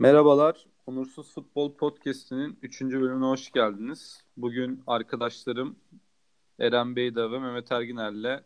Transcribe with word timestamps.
Merhabalar, 0.00 0.66
Onursuz 0.86 1.34
Futbol 1.34 1.74
Podcast'inin 1.74 2.58
3. 2.62 2.82
bölümüne 2.82 3.24
hoş 3.24 3.50
geldiniz. 3.50 4.24
Bugün 4.36 4.82
arkadaşlarım 4.86 5.76
Eren 6.58 6.96
Beyda 6.96 7.32
ve 7.32 7.38
Mehmet 7.38 7.72
Erginer'le 7.72 8.44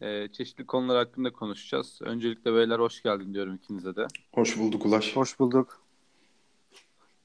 e, 0.00 0.28
çeşitli 0.32 0.66
konular 0.66 0.96
hakkında 0.96 1.32
konuşacağız. 1.32 1.98
Öncelikle 2.02 2.54
beyler 2.54 2.78
hoş 2.78 3.02
geldin 3.02 3.34
diyorum 3.34 3.54
ikinize 3.54 3.96
de. 3.96 4.06
Hoş 4.34 4.58
bulduk 4.58 4.86
Ulaş. 4.86 5.16
Hoş 5.16 5.40
bulduk. 5.40 5.82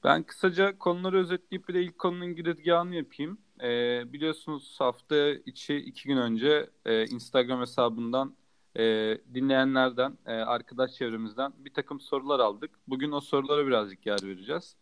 Ben 0.04 0.22
kısaca 0.22 0.78
konuları 0.78 1.18
özetleyip 1.18 1.68
bir 1.68 1.74
de 1.74 1.82
ilk 1.82 1.98
konunun 1.98 2.34
girizgahını 2.34 2.94
yapayım. 2.94 3.38
E, 3.62 3.68
biliyorsunuz 4.12 4.76
hafta 4.78 5.30
içi 5.30 5.76
iki 5.76 6.08
gün 6.08 6.16
önce 6.16 6.70
e, 6.84 7.06
Instagram 7.06 7.60
hesabından 7.60 8.34
e, 8.76 9.18
dinleyenlerden, 9.34 10.18
e, 10.26 10.32
arkadaş 10.32 10.92
çevremizden 10.92 11.52
bir 11.58 11.74
takım 11.74 12.00
sorular 12.00 12.40
aldık. 12.40 12.70
Bugün 12.88 13.12
o 13.12 13.20
sorulara 13.20 13.66
birazcık 13.66 14.06
yer 14.06 14.22
vereceğiz. 14.22 14.76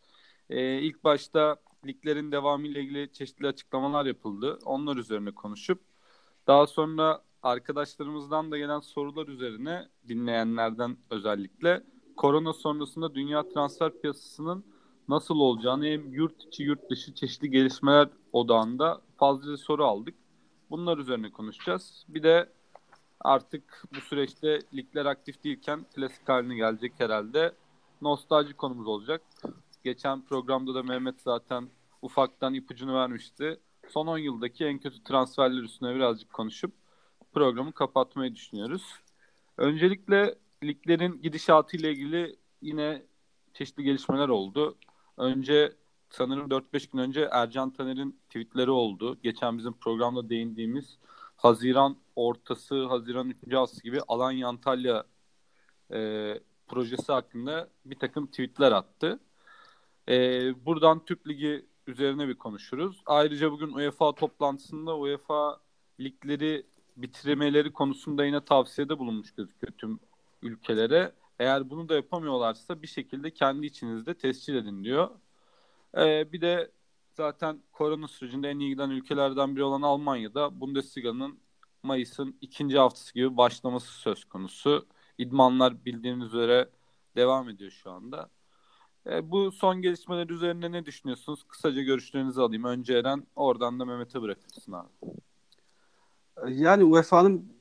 E, 0.51 0.79
ilk 0.79 1.05
başta 1.05 1.57
liglerin 1.87 2.33
devamı 2.33 2.67
ile 2.67 2.81
ilgili 2.81 3.13
çeşitli 3.13 3.47
açıklamalar 3.47 4.07
yapıldı. 4.07 4.59
Onlar 4.65 4.97
üzerine 4.97 5.31
konuşup 5.31 5.81
daha 6.47 6.67
sonra 6.67 7.23
arkadaşlarımızdan 7.43 8.51
da 8.51 8.59
gelen 8.59 8.81
sorular 8.81 9.29
üzerine 9.29 9.89
dinleyenlerden 10.09 10.97
özellikle 11.11 11.83
korona 12.17 12.53
sonrasında 12.53 13.15
dünya 13.15 13.49
transfer 13.49 14.01
piyasasının 14.01 14.65
nasıl 15.09 15.35
olacağını 15.35 15.85
hem 15.87 16.13
yurt 16.13 16.45
içi 16.45 16.63
yurt 16.63 16.91
dışı 16.91 17.15
çeşitli 17.15 17.51
gelişmeler 17.51 18.09
odağında 18.33 19.01
fazla 19.17 19.57
soru 19.57 19.85
aldık. 19.85 20.15
Bunlar 20.71 20.99
üzerine 20.99 21.33
konuşacağız. 21.33 22.05
Bir 22.09 22.23
de 22.23 22.53
artık 23.21 23.85
bu 23.95 24.01
süreçte 24.01 24.59
ligler 24.75 25.07
aktif 25.07 25.45
değilken 25.45 25.85
klasik 25.95 26.29
haline 26.29 26.55
gelecek 26.55 26.93
herhalde. 26.99 27.53
Nostalji 28.03 28.55
konumuz 28.55 28.87
olacak. 28.87 29.23
Geçen 29.85 30.25
programda 30.25 30.75
da 30.75 30.83
Mehmet 30.83 31.21
zaten 31.21 31.69
ufaktan 32.03 32.55
ipucunu 32.55 32.95
vermişti. 32.95 33.61
Son 33.89 34.07
10 34.07 34.19
yıldaki 34.19 34.65
en 34.65 34.79
kötü 34.79 35.03
transferler 35.03 35.63
üstüne 35.63 35.95
birazcık 35.95 36.33
konuşup 36.33 36.73
programı 37.33 37.73
kapatmayı 37.73 38.35
düşünüyoruz. 38.35 38.83
Öncelikle 39.57 40.35
liglerin 40.65 41.23
gidişatı 41.23 41.77
ile 41.77 41.93
ilgili 41.93 42.37
yine 42.63 43.03
çeşitli 43.55 43.83
gelişmeler 43.83 44.29
oldu. 44.29 44.77
Önce 45.17 45.73
sanırım 46.11 46.49
4-5 46.49 46.93
gün 46.93 46.99
önce 46.99 47.29
Ercan 47.33 47.71
Taner'in 47.71 48.21
tweetleri 48.29 48.71
oldu. 48.71 49.19
Geçen 49.23 49.59
bizim 49.59 49.73
programda 49.73 50.29
değindiğimiz 50.29 50.99
Haziran 51.37 51.97
ortası, 52.29 52.87
Haziran 52.87 53.29
3. 53.29 53.55
haftası 53.55 53.83
gibi 53.83 54.01
Alanya 54.09 54.49
Antalya 54.49 55.05
e, 55.93 56.41
projesi 56.69 57.13
hakkında 57.13 57.69
bir 57.85 57.99
takım 57.99 58.27
tweetler 58.27 58.73
attı. 58.73 59.21
E, 60.09 60.17
buradan 60.67 61.05
Türk 61.05 61.29
Ligi 61.29 61.67
üzerine 61.87 62.29
bir 62.29 62.35
konuşuruz. 62.35 63.03
Ayrıca 63.07 63.53
bugün 63.53 63.73
UEFA 63.73 64.15
toplantısında 64.15 64.97
UEFA 64.97 65.61
ligleri 66.01 66.67
bitirmeleri 66.97 67.73
konusunda 67.73 68.25
yine 68.25 68.45
tavsiyede 68.45 68.99
bulunmuş 68.99 69.35
gözüküyor 69.35 69.73
tüm 69.79 70.01
ülkelere. 70.43 71.13
Eğer 71.39 71.71
bunu 71.71 71.89
da 71.89 71.95
yapamıyorlarsa 71.95 72.83
bir 72.83 72.87
şekilde 72.87 73.31
kendi 73.31 73.67
içinizde 73.67 74.15
tescil 74.15 74.55
edin 74.55 74.85
diyor. 74.85 75.11
Ee, 75.97 76.33
bir 76.33 76.41
de 76.41 76.71
zaten 77.13 77.63
korona 77.73 78.09
sürecinde 78.09 78.51
en 78.51 78.59
iyi 78.59 78.71
giden 78.71 78.91
ülkelerden 78.91 79.57
biri 79.57 79.65
olan 79.65 79.83
Almanya'da 79.83 80.61
Bundesliga'nın 80.61 81.39
Mayıs'ın 81.83 82.37
ikinci 82.41 82.79
haftası 82.79 83.15
gibi 83.15 83.37
başlaması 83.37 83.93
söz 83.93 84.25
konusu. 84.25 84.87
İdmanlar 85.19 85.85
bildiğiniz 85.85 86.27
üzere 86.27 86.69
devam 87.17 87.49
ediyor 87.49 87.71
şu 87.71 87.91
anda. 87.91 88.31
E, 89.07 89.31
bu 89.31 89.53
son 89.53 89.83
gelişmeler 89.83 90.29
üzerine 90.29 90.73
ne 90.73 90.87
düşünüyorsunuz? 90.87 91.45
Kısaca 91.49 91.83
görüşlerinizi 91.83 92.41
alayım. 92.41 92.65
Önce 92.65 92.95
Eren, 92.95 93.27
oradan 93.37 93.81
da 93.81 93.85
Mehmet'e 93.85 94.23
bırakırsın 94.23 94.73
abi. 94.73 94.89
Yani 96.49 96.85
UEFA'nın 96.85 97.53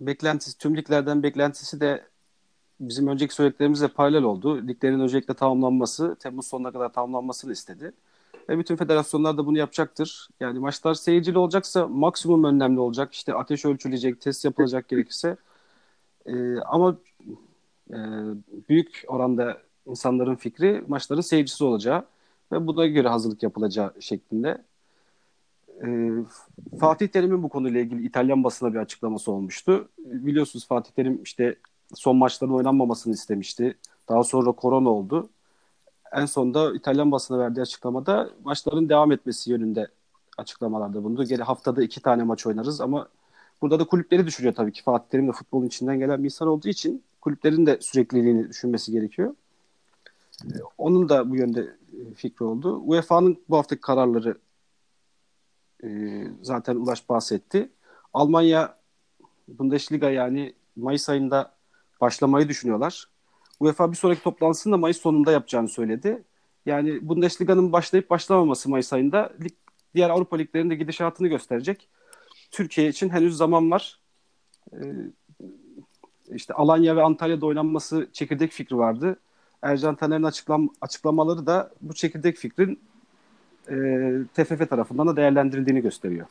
beklentisi, 0.00 0.58
tüm 0.58 0.76
liglerden 0.76 1.22
beklentisi 1.22 1.80
de 1.80 2.08
bizim 2.80 3.06
önceki 3.06 3.34
söylediklerimizle 3.34 3.88
paralel 3.88 4.22
oldu. 4.22 4.68
Liglerin 4.68 5.00
öncelikle 5.00 5.34
tamamlanması, 5.34 6.16
Temmuz 6.20 6.46
sonuna 6.46 6.72
kadar 6.72 6.92
tamamlanmasını 6.92 7.52
istedi. 7.52 7.92
Ve 8.48 8.58
bütün 8.58 8.76
federasyonlar 8.76 9.38
da 9.38 9.46
bunu 9.46 9.58
yapacaktır. 9.58 10.28
Yani 10.40 10.58
maçlar 10.58 10.94
seyircili 10.94 11.38
olacaksa 11.38 11.88
maksimum 11.88 12.44
önlemli 12.44 12.80
olacak. 12.80 13.14
İşte 13.14 13.34
ateş 13.34 13.64
ölçülecek, 13.64 14.20
test 14.20 14.44
yapılacak 14.44 14.88
gerekirse. 14.88 15.36
Ee, 16.26 16.56
ama 16.58 16.96
e, 17.90 17.98
büyük 18.68 19.04
oranda 19.08 19.58
insanların 19.86 20.34
fikri 20.34 20.84
maçların 20.88 21.20
seyircisi 21.20 21.64
olacağı 21.64 22.04
ve 22.52 22.66
buna 22.66 22.86
göre 22.86 23.08
hazırlık 23.08 23.42
yapılacağı 23.42 23.94
şeklinde. 24.00 24.64
Ee, 25.84 26.10
Fatih 26.80 27.08
Terim'in 27.08 27.42
bu 27.42 27.48
konuyla 27.48 27.80
ilgili 27.80 28.06
İtalyan 28.06 28.44
basına 28.44 28.74
bir 28.74 28.78
açıklaması 28.78 29.32
olmuştu. 29.32 29.88
Biliyorsunuz 29.98 30.66
Fatih 30.66 30.90
Terim 30.90 31.22
işte 31.22 31.56
son 31.94 32.16
maçların 32.16 32.52
oynanmamasını 32.52 33.14
istemişti. 33.14 33.76
Daha 34.08 34.24
sonra 34.24 34.52
korona 34.52 34.88
oldu 34.88 35.30
en 36.12 36.26
sonunda 36.26 36.74
İtalyan 36.74 37.12
basına 37.12 37.38
verdiği 37.38 37.60
açıklamada 37.60 38.30
maçların 38.44 38.88
devam 38.88 39.12
etmesi 39.12 39.50
yönünde 39.50 39.88
açıklamalarda 40.38 41.04
bulundu. 41.04 41.24
Geri 41.24 41.42
haftada 41.42 41.82
iki 41.82 42.02
tane 42.02 42.22
maç 42.22 42.46
oynarız 42.46 42.80
ama 42.80 43.08
burada 43.62 43.80
da 43.80 43.84
kulüpleri 43.84 44.26
düşünüyor 44.26 44.54
tabii 44.54 44.72
ki. 44.72 44.82
Fatih 44.82 45.08
Terim 45.10 45.28
de 45.28 45.32
futbolun 45.32 45.66
içinden 45.66 45.98
gelen 45.98 46.18
bir 46.18 46.24
insan 46.24 46.48
olduğu 46.48 46.68
için 46.68 47.02
kulüplerin 47.20 47.66
de 47.66 47.78
sürekliliğini 47.80 48.48
düşünmesi 48.48 48.92
gerekiyor. 48.92 49.34
Ee, 50.44 50.48
onun 50.78 51.08
da 51.08 51.30
bu 51.30 51.36
yönde 51.36 51.60
e, 51.60 52.14
fikri 52.14 52.44
oldu. 52.44 52.82
UEFA'nın 52.86 53.38
bu 53.48 53.56
haftaki 53.56 53.80
kararları 53.80 54.38
e, 55.84 55.88
zaten 56.42 56.76
Ulaş 56.76 57.08
bahsetti. 57.08 57.70
Almanya 58.14 58.74
Bundesliga 59.48 60.10
yani 60.10 60.54
Mayıs 60.76 61.08
ayında 61.08 61.54
başlamayı 62.00 62.48
düşünüyorlar. 62.48 63.08
UEFA 63.60 63.90
bir 63.92 63.96
sonraki 63.96 64.22
toplantısını 64.22 64.72
da 64.72 64.76
Mayıs 64.76 65.00
sonunda 65.00 65.32
yapacağını 65.32 65.68
söyledi. 65.68 66.22
Yani 66.66 67.08
Bundesliga'nın 67.08 67.72
başlayıp 67.72 68.10
başlamaması 68.10 68.70
Mayıs 68.70 68.92
ayında 68.92 69.32
lig, 69.44 69.52
diğer 69.94 70.10
Avrupa 70.10 70.36
liglerinde 70.36 70.74
gidişatını 70.74 71.28
gösterecek. 71.28 71.88
Türkiye 72.50 72.88
için 72.88 73.08
henüz 73.08 73.36
zaman 73.36 73.70
var. 73.70 74.00
Ee, 74.72 74.76
işte 76.30 76.54
Alanya 76.54 76.96
ve 76.96 77.02
Antalya'da 77.02 77.46
oynanması 77.46 78.08
çekirdek 78.12 78.52
fikri 78.52 78.78
vardı. 78.78 79.16
Ercan 79.62 79.94
Taner'in 79.94 80.22
açıklam 80.22 80.68
açıklamaları 80.80 81.46
da 81.46 81.70
bu 81.80 81.94
çekirdek 81.94 82.36
fikrin 82.36 82.80
e, 83.68 83.74
TFF 84.34 84.70
tarafından 84.70 85.06
da 85.06 85.16
değerlendirildiğini 85.16 85.80
gösteriyor. 85.80 86.26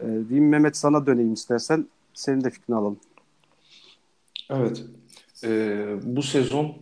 E, 0.00 0.06
diyeyim 0.06 0.48
Mehmet 0.48 0.76
sana 0.76 1.06
döneyim 1.06 1.32
istersen. 1.32 1.88
Senin 2.14 2.44
de 2.44 2.50
fikrini 2.50 2.76
alalım. 2.76 3.00
Evet 4.50 4.84
e, 5.44 5.86
bu 6.02 6.22
sezon 6.22 6.76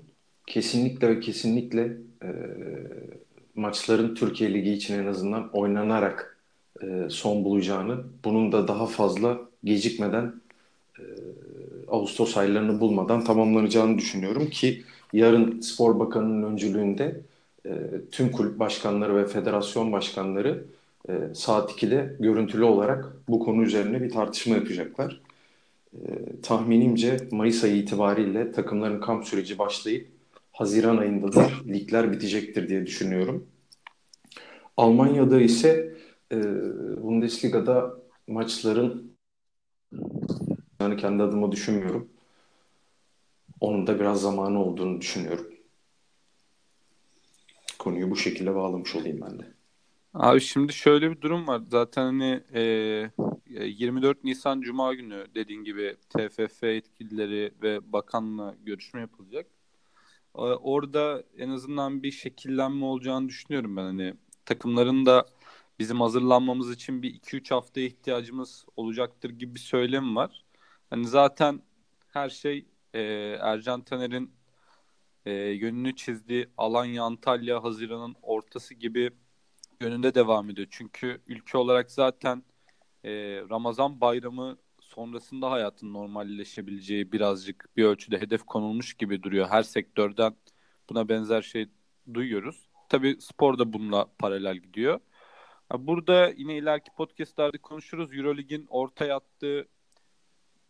kesinlikle 0.46 1.08
ve 1.08 1.20
kesinlikle 1.20 1.96
e, 2.22 2.28
maçların 3.54 4.14
Türkiye 4.14 4.54
Ligi 4.54 4.72
için 4.72 4.98
en 4.98 5.06
azından 5.06 5.50
oynanarak 5.52 6.38
e, 6.82 6.86
son 7.10 7.44
bulacağını, 7.44 8.04
bunun 8.24 8.52
da 8.52 8.68
daha 8.68 8.86
fazla 8.86 9.38
gecikmeden 9.64 10.34
e, 10.98 11.02
Ağustos 11.88 12.36
aylarını 12.36 12.80
bulmadan 12.80 13.24
tamamlanacağını 13.24 13.98
düşünüyorum 13.98 14.50
ki 14.50 14.82
yarın 15.12 15.60
Spor 15.60 15.98
Bakanı'nın 15.98 16.52
öncülüğünde 16.52 17.20
e, 17.66 17.72
tüm 18.10 18.32
kulüp 18.32 18.58
başkanları 18.58 19.16
ve 19.16 19.26
federasyon 19.26 19.92
başkanları 19.92 20.64
e, 21.08 21.12
saat 21.34 21.70
2'de 21.70 22.16
görüntülü 22.20 22.64
olarak 22.64 23.12
bu 23.28 23.40
konu 23.40 23.62
üzerine 23.62 24.02
bir 24.02 24.10
tartışma 24.10 24.54
yapacaklar. 24.54 25.20
Ee, 25.94 26.40
tahminimce 26.42 27.16
Mayıs 27.30 27.64
ayı 27.64 27.76
itibariyle 27.76 28.52
takımların 28.52 29.00
kamp 29.00 29.24
süreci 29.24 29.58
başlayıp 29.58 30.08
Haziran 30.52 30.96
ayında 30.96 31.32
da 31.32 31.48
ligler 31.66 32.12
bitecektir 32.12 32.68
diye 32.68 32.86
düşünüyorum. 32.86 33.46
Almanya'da 34.76 35.40
ise 35.40 35.96
e, 36.32 36.36
Bundesliga'da 37.02 37.94
maçların 38.28 39.16
yani 40.80 40.96
kendi 40.96 41.22
adıma 41.22 41.52
düşünmüyorum. 41.52 42.08
Onun 43.60 43.86
da 43.86 44.00
biraz 44.00 44.20
zamanı 44.20 44.64
olduğunu 44.64 45.00
düşünüyorum. 45.00 45.46
Konuyu 47.78 48.10
bu 48.10 48.16
şekilde 48.16 48.54
bağlamış 48.54 48.96
olayım 48.96 49.20
ben 49.20 49.38
de. 49.38 49.44
Abi 50.14 50.40
şimdi 50.40 50.72
şöyle 50.72 51.10
bir 51.10 51.20
durum 51.20 51.46
var. 51.46 51.62
Zaten 51.70 52.02
hani 52.02 52.40
e, 52.54 52.62
24 53.62 54.24
Nisan 54.24 54.60
Cuma 54.60 54.94
günü 54.94 55.26
dediğin 55.34 55.64
gibi 55.64 55.96
TFF 56.08 56.62
yetkilileri 56.62 57.54
ve 57.62 57.92
bakanla 57.92 58.56
görüşme 58.62 59.00
yapılacak. 59.00 59.46
E, 60.36 60.40
orada 60.40 61.24
en 61.38 61.48
azından 61.48 62.02
bir 62.02 62.10
şekillenme 62.10 62.84
olacağını 62.84 63.28
düşünüyorum 63.28 63.76
ben. 63.76 63.82
Hani 63.82 64.14
takımların 64.46 65.06
da 65.06 65.26
bizim 65.78 66.00
hazırlanmamız 66.00 66.70
için 66.70 67.02
bir 67.02 67.14
2-3 67.14 67.50
hafta 67.54 67.80
ihtiyacımız 67.80 68.66
olacaktır 68.76 69.30
gibi 69.30 69.54
bir 69.54 69.60
söylem 69.60 70.16
var. 70.16 70.44
Hani 70.90 71.06
zaten 71.06 71.62
her 72.08 72.28
şey 72.30 72.66
e, 72.94 73.00
Ercan 73.40 73.80
Taner'in 73.82 74.34
e, 75.26 75.32
yönünü 75.32 75.96
çizdiği 75.96 76.48
Alanya, 76.58 77.02
Antalya, 77.04 77.64
Haziran'ın 77.64 78.16
ortası 78.22 78.74
gibi 78.74 79.10
yönünde 79.80 80.14
devam 80.14 80.50
ediyor. 80.50 80.68
Çünkü 80.70 81.20
ülke 81.26 81.58
olarak 81.58 81.90
zaten 81.90 82.42
e, 83.04 83.10
Ramazan 83.50 84.00
bayramı 84.00 84.56
sonrasında 84.80 85.50
hayatın 85.50 85.94
normalleşebileceği 85.94 87.12
birazcık 87.12 87.68
bir 87.76 87.84
ölçüde 87.84 88.20
hedef 88.20 88.42
konulmuş 88.42 88.94
gibi 88.94 89.22
duruyor. 89.22 89.48
Her 89.48 89.62
sektörden 89.62 90.36
buna 90.90 91.08
benzer 91.08 91.42
şey 91.42 91.66
duyuyoruz. 92.14 92.68
Tabii 92.88 93.16
spor 93.20 93.58
da 93.58 93.72
bununla 93.72 94.06
paralel 94.18 94.56
gidiyor. 94.56 95.00
Burada 95.78 96.32
yine 96.36 96.56
ileriki 96.56 96.90
podcastlerde 96.96 97.58
konuşuruz. 97.58 98.16
Eurolig'in 98.16 98.66
ortaya 98.68 99.16
attığı 99.16 99.68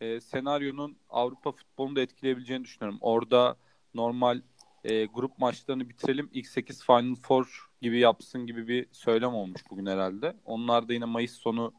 e, 0.01 0.19
senaryonun 0.21 0.97
Avrupa 1.09 1.51
futbolunu 1.51 1.95
da 1.95 2.01
etkileyebileceğini 2.01 2.63
düşünüyorum. 2.63 2.97
Orada 3.01 3.57
normal 3.93 4.41
e, 4.83 5.05
grup 5.05 5.39
maçlarını 5.39 5.89
bitirelim. 5.89 6.29
ilk 6.33 6.47
8 6.47 6.83
Final 6.83 7.15
Four 7.15 7.69
gibi 7.81 7.99
yapsın 7.99 8.45
gibi 8.45 8.67
bir 8.67 8.87
söylem 8.91 9.33
olmuş 9.33 9.61
bugün 9.69 9.85
herhalde. 9.85 10.35
Onlar 10.45 10.89
da 10.89 10.93
yine 10.93 11.05
Mayıs 11.05 11.33
sonuna 11.33 11.71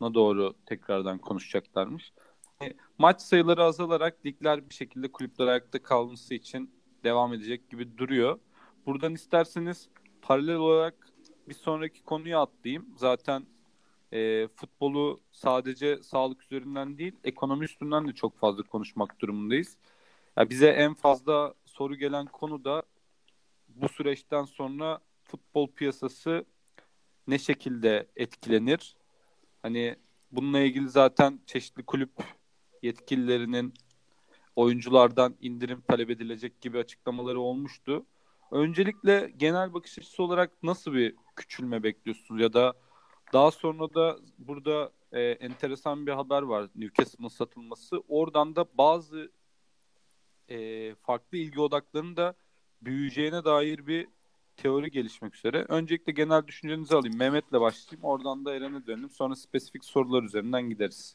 doğru 0.00 0.54
tekrardan 0.66 1.18
konuşacaklarmış. 1.18 2.12
E, 2.62 2.72
maç 2.98 3.20
sayıları 3.20 3.64
azalarak 3.64 4.26
ligler 4.26 4.68
bir 4.68 4.74
şekilde 4.74 5.12
kulüpler 5.12 5.46
ayakta 5.46 5.82
kalması 5.82 6.34
için 6.34 6.70
devam 7.04 7.34
edecek 7.34 7.70
gibi 7.70 7.98
duruyor. 7.98 8.38
Buradan 8.86 9.14
isterseniz 9.14 9.88
paralel 10.22 10.56
olarak 10.56 10.94
bir 11.48 11.54
sonraki 11.54 12.02
konuya 12.02 12.40
atlayayım. 12.40 12.86
Zaten 12.96 13.46
e, 14.12 14.48
futbolu 14.48 15.20
sadece 15.30 16.02
sağlık 16.02 16.42
üzerinden 16.42 16.98
değil, 16.98 17.12
ekonomi 17.24 17.64
üstünden 17.64 18.08
de 18.08 18.12
çok 18.12 18.38
fazla 18.38 18.62
konuşmak 18.62 19.20
durumundayız. 19.20 19.78
Ya 20.36 20.50
bize 20.50 20.68
en 20.68 20.94
fazla 20.94 21.54
soru 21.64 21.94
gelen 21.94 22.26
konu 22.26 22.64
da 22.64 22.82
bu 23.68 23.88
süreçten 23.88 24.44
sonra 24.44 25.00
futbol 25.24 25.68
piyasası 25.68 26.44
ne 27.26 27.38
şekilde 27.38 28.06
etkilenir? 28.16 28.96
Hani 29.66 29.96
bununla 30.32 30.60
ilgili 30.60 30.88
zaten 30.88 31.40
çeşitli 31.46 31.82
kulüp 31.82 32.10
yetkililerinin 32.82 33.74
oyunculardan 34.56 35.36
indirim 35.40 35.80
talep 35.88 36.10
edilecek 36.10 36.60
gibi 36.60 36.78
açıklamaları 36.78 37.40
olmuştu. 37.40 38.06
Öncelikle 38.50 39.32
genel 39.36 39.74
bakış 39.74 39.98
açısı 39.98 40.22
olarak 40.22 40.62
nasıl 40.62 40.92
bir 40.92 41.14
küçülme 41.36 41.82
bekliyorsunuz 41.82 42.40
ya 42.40 42.52
da 42.52 42.74
daha 43.32 43.50
sonra 43.50 43.94
da 43.94 44.18
burada 44.38 44.92
e, 45.12 45.20
enteresan 45.22 46.06
bir 46.06 46.12
haber 46.12 46.42
var 46.42 46.68
Newcastle'ın 46.74 47.28
satılması. 47.28 48.02
Oradan 48.08 48.56
da 48.56 48.64
bazı 48.78 49.32
e, 50.48 50.94
farklı 50.94 51.38
ilgi 51.38 51.60
odaklarının 51.60 52.16
da 52.16 52.34
büyüyeceğine 52.82 53.44
dair 53.44 53.86
bir 53.86 54.08
teori 54.56 54.90
gelişmek 54.90 55.36
üzere. 55.36 55.64
Öncelikle 55.68 56.12
genel 56.12 56.46
düşüncenizi 56.46 56.96
alayım. 56.96 57.16
Mehmet'le 57.18 57.52
başlayayım. 57.52 58.04
Oradan 58.04 58.44
da 58.44 58.54
Eren'e 58.54 58.86
dönelim. 58.86 59.10
Sonra 59.10 59.36
spesifik 59.36 59.84
sorular 59.84 60.22
üzerinden 60.22 60.62
gideriz. 60.62 61.14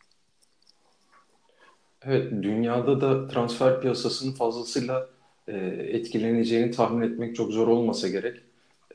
Evet, 2.01 2.31
dünyada 2.31 3.01
da 3.01 3.27
transfer 3.27 3.81
piyasasının 3.81 4.31
fazlasıyla 4.31 5.09
e, 5.47 5.57
etkileneceğini 5.89 6.71
tahmin 6.71 7.01
etmek 7.01 7.35
çok 7.35 7.51
zor 7.51 7.67
olmasa 7.67 8.07
gerek. 8.07 8.37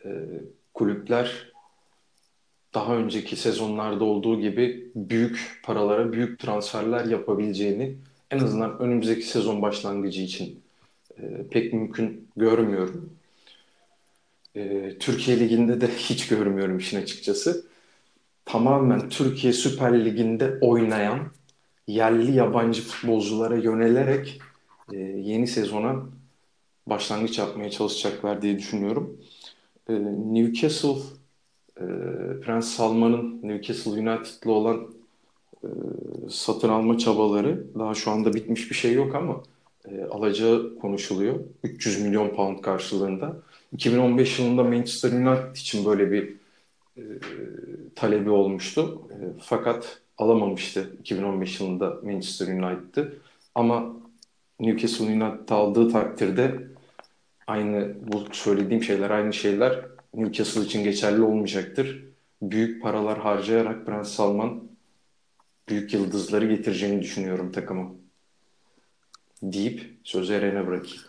E, 0.05 0.11
kulüpler 0.75 1.53
daha 2.75 2.97
önceki 2.97 3.37
sezonlarda 3.37 4.05
olduğu 4.05 4.41
gibi 4.41 4.91
büyük 4.95 5.61
paralara 5.65 6.13
büyük 6.13 6.39
transferler 6.39 7.05
yapabileceğini 7.05 7.97
en 8.31 8.39
azından 8.39 8.79
önümüzdeki 8.79 9.23
sezon 9.23 9.63
başlangıcı 9.63 10.23
için 10.23 10.61
e, 11.19 11.47
pek 11.51 11.73
mümkün 11.73 12.29
görmüyorum. 12.37 13.11
E, 14.57 14.93
Türkiye 14.99 15.41
Ligi'nde 15.41 15.81
de 15.81 15.89
hiç 15.97 16.29
görmüyorum 16.29 16.79
işin 16.79 17.03
açıkçası. 17.03 17.67
Tamamen 18.45 19.09
Türkiye 19.09 19.53
Süper 19.53 20.05
Ligi'nde 20.05 20.59
oynayan 20.61 21.19
yerli 21.87 22.33
yabancı 22.33 22.83
futbolculara 22.83 23.57
yönelerek 23.57 24.41
e, 24.93 24.97
yeni 24.99 25.47
sezona 25.47 25.97
başlangıç 26.87 27.39
yapmaya 27.39 27.71
çalışacaklar 27.71 28.43
diye 28.43 28.59
düşünüyorum. 28.59 29.21
E, 29.89 29.93
Newcastle 30.33 31.01
e, 31.77 31.85
Prens 32.41 32.69
Salman'ın 32.69 33.41
Newcastle 33.43 33.91
United'lı 33.91 34.53
olan 34.53 34.95
e, 35.65 35.69
satın 36.31 36.69
alma 36.69 36.99
çabaları 36.99 37.67
daha 37.79 37.95
şu 37.95 38.11
anda 38.11 38.35
bitmiş 38.35 38.71
bir 38.71 38.77
şey 38.77 38.93
yok 38.95 39.15
ama 39.15 39.43
e, 39.89 40.05
alacağı 40.05 40.79
konuşuluyor. 40.79 41.41
300 41.63 42.03
milyon 42.03 42.29
pound 42.29 42.61
karşılığında. 42.61 43.43
2015 43.73 44.39
yılında 44.39 44.65
Manchester 44.65 45.13
United 45.13 45.57
için 45.57 45.87
böyle 45.87 46.13
bir 46.13 46.35
e, 46.97 47.03
talebi 47.95 48.31
olmuştu. 48.31 49.03
E, 49.11 49.17
fakat 49.41 50.01
alamamıştı 50.19 50.91
2015 51.01 51.61
yılında 51.61 52.01
Manchester 52.03 52.47
United'ı. 52.47 53.19
Ama 53.55 53.97
Newcastle 54.61 55.05
United 55.05 55.49
aldığı 55.49 55.93
takdirde 55.93 56.67
aynı 57.47 57.95
bu 58.13 58.25
söylediğim 58.33 58.83
şeyler 58.83 59.11
aynı 59.11 59.33
şeyler 59.33 59.85
Newcastle 60.15 60.61
için 60.61 60.85
geçerli 60.85 61.23
olmayacaktır. 61.23 62.05
Büyük 62.43 62.83
paralar 62.83 63.19
harcayarak 63.19 63.87
Prens 63.87 64.09
Salman 64.09 64.69
büyük 65.69 65.95
yıldızları 65.95 66.47
getireceğini 66.47 67.03
düşünüyorum 67.03 67.53
takımı. 67.53 67.95
Deyip 69.43 69.99
sözü 70.05 70.33
Eren'e 70.33 70.67
bırakayım. 70.67 71.03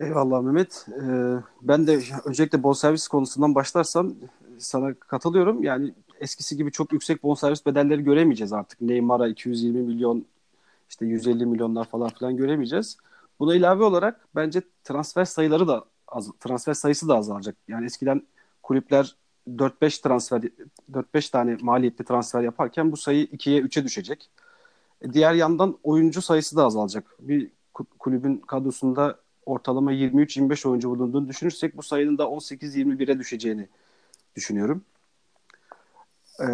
Eyvallah 0.00 0.42
Mehmet. 0.42 0.86
Ee, 0.88 1.36
ben 1.62 1.86
de 1.86 2.00
öncelikle 2.24 2.62
bonservis 2.62 3.08
konusundan 3.08 3.54
başlarsam 3.54 4.14
sana 4.58 4.94
katılıyorum. 4.94 5.62
Yani 5.62 5.94
eskisi 6.20 6.56
gibi 6.56 6.72
çok 6.72 6.92
yüksek 6.92 7.22
bonservis 7.22 7.66
bedelleri 7.66 8.04
göremeyeceğiz 8.04 8.52
artık. 8.52 8.80
Neymar'a 8.80 9.28
220 9.28 9.82
milyon 9.82 10.24
işte 10.88 11.06
150 11.06 11.46
milyonlar 11.46 11.84
falan 11.84 12.08
filan 12.08 12.36
göremeyeceğiz. 12.36 12.96
Buna 13.40 13.54
ilave 13.54 13.84
olarak 13.84 14.28
bence 14.34 14.62
transfer 14.84 15.24
sayıları 15.24 15.68
da 15.68 15.84
az, 16.08 16.30
transfer 16.40 16.74
sayısı 16.74 17.08
da 17.08 17.16
azalacak. 17.16 17.56
Yani 17.68 17.86
eskiden 17.86 18.22
kulüpler 18.62 19.16
4-5 19.48 20.02
transfer 20.02 20.42
4-5 20.92 21.30
tane 21.30 21.56
maliyetli 21.60 22.04
transfer 22.04 22.42
yaparken 22.42 22.92
bu 22.92 22.96
sayı 22.96 23.24
2'ye 23.24 23.60
3'e 23.62 23.84
düşecek. 23.84 24.30
E, 25.02 25.12
diğer 25.12 25.34
yandan 25.34 25.78
oyuncu 25.82 26.22
sayısı 26.22 26.56
da 26.56 26.64
azalacak. 26.64 27.16
Bir 27.20 27.50
kulübün 27.98 28.36
kadrosunda 28.36 29.23
ortalama 29.46 29.92
23-25 29.92 30.68
oyuncu 30.68 30.90
bulunduğunu 30.90 31.28
düşünürsek 31.28 31.76
bu 31.76 31.82
sayının 31.82 32.18
da 32.18 32.22
18-21'e 32.24 33.18
düşeceğini 33.18 33.68
düşünüyorum. 34.36 34.84
Ee, 36.40 36.44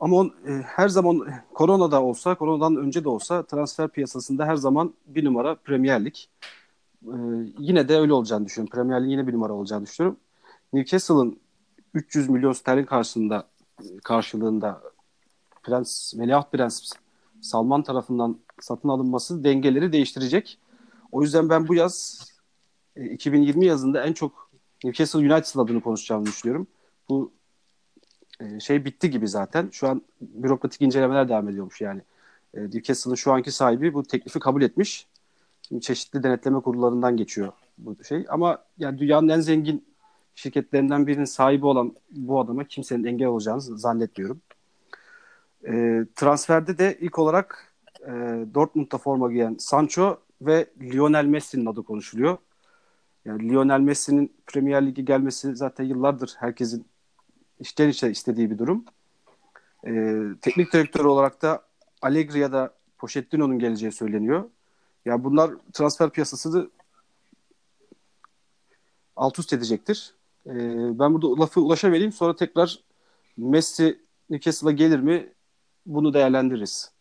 ama 0.00 0.16
on, 0.16 0.26
e, 0.26 0.52
her 0.62 0.88
zaman 0.88 1.28
korona 1.54 1.90
da 1.90 2.02
olsa, 2.02 2.34
koronadan 2.34 2.76
önce 2.76 3.04
de 3.04 3.08
olsa 3.08 3.42
transfer 3.42 3.88
piyasasında 3.88 4.46
her 4.46 4.56
zaman 4.56 4.94
bir 5.06 5.24
numara 5.24 5.54
Premier 5.54 6.04
Lig. 6.04 6.14
Ee, 7.04 7.10
yine 7.58 7.88
de 7.88 7.96
öyle 7.98 8.12
olacağını 8.12 8.46
düşünüyorum. 8.46 8.72
Premier 8.74 9.04
Lig 9.04 9.10
yine 9.10 9.26
bir 9.26 9.32
numara 9.32 9.52
olacağını 9.52 9.86
düşünüyorum. 9.86 10.20
Newcastle'ın 10.72 11.40
300 11.94 12.28
milyon 12.28 12.52
sterlin 12.52 12.84
karşılığında 12.84 13.46
karşılığında 14.04 14.82
Prens 15.62 16.14
Veliaht 16.14 16.52
Prens 16.52 16.92
Salman 17.40 17.82
tarafından 17.82 18.38
satın 18.60 18.88
alınması 18.88 19.44
dengeleri 19.44 19.92
değiştirecek. 19.92 20.58
O 21.12 21.22
yüzden 21.22 21.48
ben 21.48 21.68
bu 21.68 21.74
yaz 21.74 22.24
2020 22.96 23.64
e, 23.64 23.68
yazında 23.68 24.04
en 24.04 24.12
çok 24.12 24.50
Newcastle 24.84 25.18
United 25.18 25.60
adını 25.60 25.80
konuşacağımı 25.80 26.26
düşünüyorum. 26.26 26.66
Bu 27.08 27.32
e, 28.40 28.60
şey 28.60 28.84
bitti 28.84 29.10
gibi 29.10 29.28
zaten. 29.28 29.68
Şu 29.72 29.88
an 29.88 30.02
bürokratik 30.20 30.82
incelemeler 30.82 31.28
devam 31.28 31.48
ediyormuş 31.48 31.80
yani. 31.80 32.00
E, 32.54 32.60
Newcastle'ın 32.60 33.14
şu 33.14 33.32
anki 33.32 33.52
sahibi 33.52 33.94
bu 33.94 34.02
teklifi 34.02 34.38
kabul 34.38 34.62
etmiş. 34.62 35.06
Şimdi 35.68 35.82
çeşitli 35.82 36.22
denetleme 36.22 36.60
kurullarından 36.60 37.16
geçiyor 37.16 37.52
bu 37.78 38.04
şey. 38.04 38.26
Ama 38.28 38.64
yani 38.78 38.98
dünyanın 38.98 39.28
en 39.28 39.40
zengin 39.40 39.84
şirketlerinden 40.34 41.06
birinin 41.06 41.24
sahibi 41.24 41.66
olan 41.66 41.96
bu 42.10 42.40
adama 42.40 42.64
kimsenin 42.64 43.04
engel 43.04 43.26
olacağını 43.28 43.60
zannetmiyorum. 43.60 44.40
E, 45.68 46.04
transferde 46.16 46.78
de 46.78 46.98
ilk 47.00 47.18
olarak 47.18 47.72
e, 48.00 48.10
Dortmund'da 48.54 48.98
forma 48.98 49.32
giyen 49.32 49.56
Sancho 49.58 50.18
ve 50.40 50.66
Lionel 50.80 51.24
Messi'nin 51.24 51.66
adı 51.66 51.82
konuşuluyor. 51.82 52.38
Yani 53.26 53.48
Lionel 53.48 53.80
Messi'nin 53.80 54.32
Premier 54.46 54.86
Lig'e 54.86 55.02
gelmesi 55.02 55.56
zaten 55.56 55.84
yıllardır 55.84 56.34
herkesin 56.38 56.86
içten 57.60 57.88
içe 57.88 58.10
istediği 58.10 58.50
bir 58.50 58.58
durum. 58.58 58.84
E, 59.86 60.22
teknik 60.40 60.72
direktör 60.72 61.04
olarak 61.04 61.42
da 61.42 61.62
Allegri 62.02 62.38
ya 62.38 62.52
da 62.52 62.74
Pochettino'nun 62.98 63.58
geleceği 63.58 63.92
söyleniyor. 63.92 64.40
Ya 64.40 64.48
yani 65.04 65.24
bunlar 65.24 65.50
transfer 65.72 66.10
piyasasını 66.10 66.70
alt 69.16 69.38
üst 69.38 69.52
edecektir. 69.52 70.14
E, 70.46 70.52
ben 70.98 71.14
burada 71.14 71.40
lafı 71.42 71.60
Ulaş'a 71.60 71.92
vereyim. 71.92 72.12
Sonra 72.12 72.36
tekrar 72.36 72.80
Messi 73.36 74.00
Newcastle'a 74.30 74.72
gelir 74.72 74.98
mi 74.98 75.32
bunu 75.86 76.14
değerlendiririz. 76.14 76.92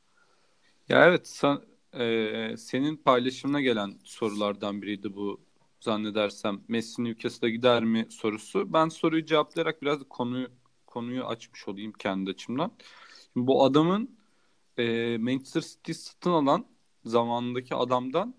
Ya 0.89 1.05
evet 1.05 1.27
sen, 1.27 1.57
e, 1.99 2.57
senin 2.57 2.97
paylaşımına 2.97 3.61
gelen 3.61 3.93
sorulardan 4.03 4.81
biriydi 4.81 5.15
bu 5.15 5.39
zannedersem 5.85 6.61
Messi 6.67 7.03
Newcastle'a 7.03 7.49
gider 7.49 7.83
mi 7.83 8.07
sorusu. 8.09 8.73
Ben 8.73 8.89
soruyu 8.89 9.25
cevaplayarak 9.25 9.81
biraz 9.81 9.99
konuyu 10.09 10.47
konuyu 10.87 11.25
açmış 11.25 11.67
olayım 11.67 11.91
kendi 11.91 12.29
açımdan. 12.29 12.71
Şimdi 13.33 13.47
bu 13.47 13.63
adamın 13.63 14.17
e, 14.77 15.17
Manchester 15.17 15.61
City 15.61 15.91
satın 15.91 16.31
alan 16.31 16.65
zamanındaki 17.05 17.75
adamdan 17.75 18.35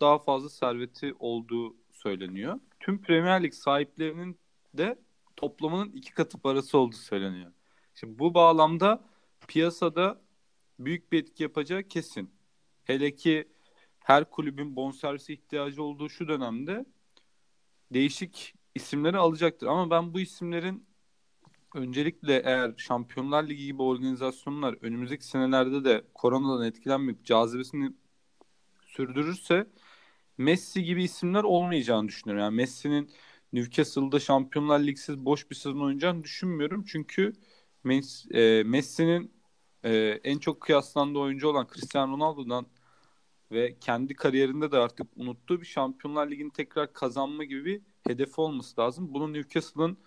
daha 0.00 0.18
fazla 0.18 0.48
serveti 0.48 1.14
olduğu 1.18 1.76
söyleniyor. 1.92 2.60
Tüm 2.80 3.02
Premier 3.02 3.42
Lig 3.42 3.54
sahiplerinin 3.54 4.38
de 4.74 4.98
toplamının 5.36 5.92
iki 5.92 6.14
katı 6.14 6.38
parası 6.38 6.78
olduğu 6.78 6.96
söyleniyor. 6.96 7.52
Şimdi 7.94 8.18
bu 8.18 8.34
bağlamda 8.34 9.04
piyasada 9.48 10.20
büyük 10.78 11.12
bir 11.12 11.18
etki 11.18 11.42
yapacağı 11.42 11.82
kesin. 11.82 12.30
Hele 12.84 13.14
ki 13.14 13.48
her 14.04 14.30
kulübün 14.30 14.76
bonservisi 14.76 15.32
ihtiyacı 15.32 15.82
olduğu 15.82 16.08
şu 16.08 16.28
dönemde 16.28 16.84
değişik 17.92 18.54
isimleri 18.74 19.16
alacaktır. 19.18 19.66
Ama 19.66 19.90
ben 19.90 20.14
bu 20.14 20.20
isimlerin 20.20 20.86
öncelikle 21.74 22.42
eğer 22.44 22.74
Şampiyonlar 22.76 23.48
Ligi 23.48 23.66
gibi 23.66 23.82
organizasyonlar 23.82 24.76
önümüzdeki 24.82 25.26
senelerde 25.26 25.84
de 25.84 26.04
koronadan 26.14 26.66
etkilenmeyip 26.66 27.24
cazibesini 27.24 27.92
sürdürürse 28.86 29.66
Messi 30.38 30.84
gibi 30.84 31.04
isimler 31.04 31.44
olmayacağını 31.44 32.08
düşünüyorum. 32.08 32.44
Yani 32.44 32.56
Messi'nin 32.56 33.10
Newcastle'da 33.52 34.20
Şampiyonlar 34.20 34.80
Lig'siz 34.80 35.18
boş 35.18 35.50
bir 35.50 35.54
sezon 35.54 35.80
oynayacağını 35.80 36.24
düşünmüyorum. 36.24 36.84
Çünkü 36.84 37.32
e, 38.34 38.62
Messi'nin 38.64 39.32
e, 39.84 40.20
en 40.24 40.38
çok 40.38 40.60
kıyaslandığı 40.60 41.18
oyuncu 41.18 41.48
olan 41.48 41.68
Cristiano 41.74 42.16
Ronaldo'dan 42.16 42.66
ve 43.54 43.78
kendi 43.80 44.14
kariyerinde 44.14 44.72
de 44.72 44.78
artık 44.78 45.06
unuttuğu 45.16 45.60
bir 45.60 45.66
Şampiyonlar 45.66 46.30
Ligi'ni 46.30 46.50
tekrar 46.50 46.92
kazanma 46.92 47.44
gibi 47.44 47.64
bir 47.64 47.82
hedefi 48.06 48.40
olması 48.40 48.80
lazım. 48.80 49.14
Bunun 49.14 49.34
Newcastle'ın 49.34 49.98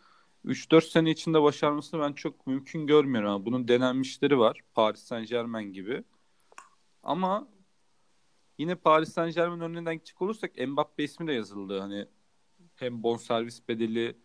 3-4 0.45 0.81
sene 0.81 1.11
içinde 1.11 1.41
başarmasını 1.41 2.01
ben 2.01 2.13
çok 2.13 2.47
mümkün 2.47 2.87
görmüyorum. 2.87 3.29
Yani 3.29 3.45
bunun 3.45 3.67
denenmişleri 3.67 4.39
var. 4.39 4.61
Paris 4.73 4.99
Saint 4.99 5.29
Germain 5.29 5.73
gibi. 5.73 6.03
Ama 7.03 7.47
yine 8.57 8.75
Paris 8.75 9.13
Saint 9.13 9.35
Germain 9.35 9.59
önünden 9.59 9.95
gidecek 9.95 10.21
olursak 10.21 10.67
Mbappe 10.67 11.03
ismi 11.03 11.27
de 11.27 11.33
yazıldı. 11.33 11.79
Hani 11.79 12.05
hem 12.75 13.03
bonservis 13.03 13.67
bedeli 13.67 14.17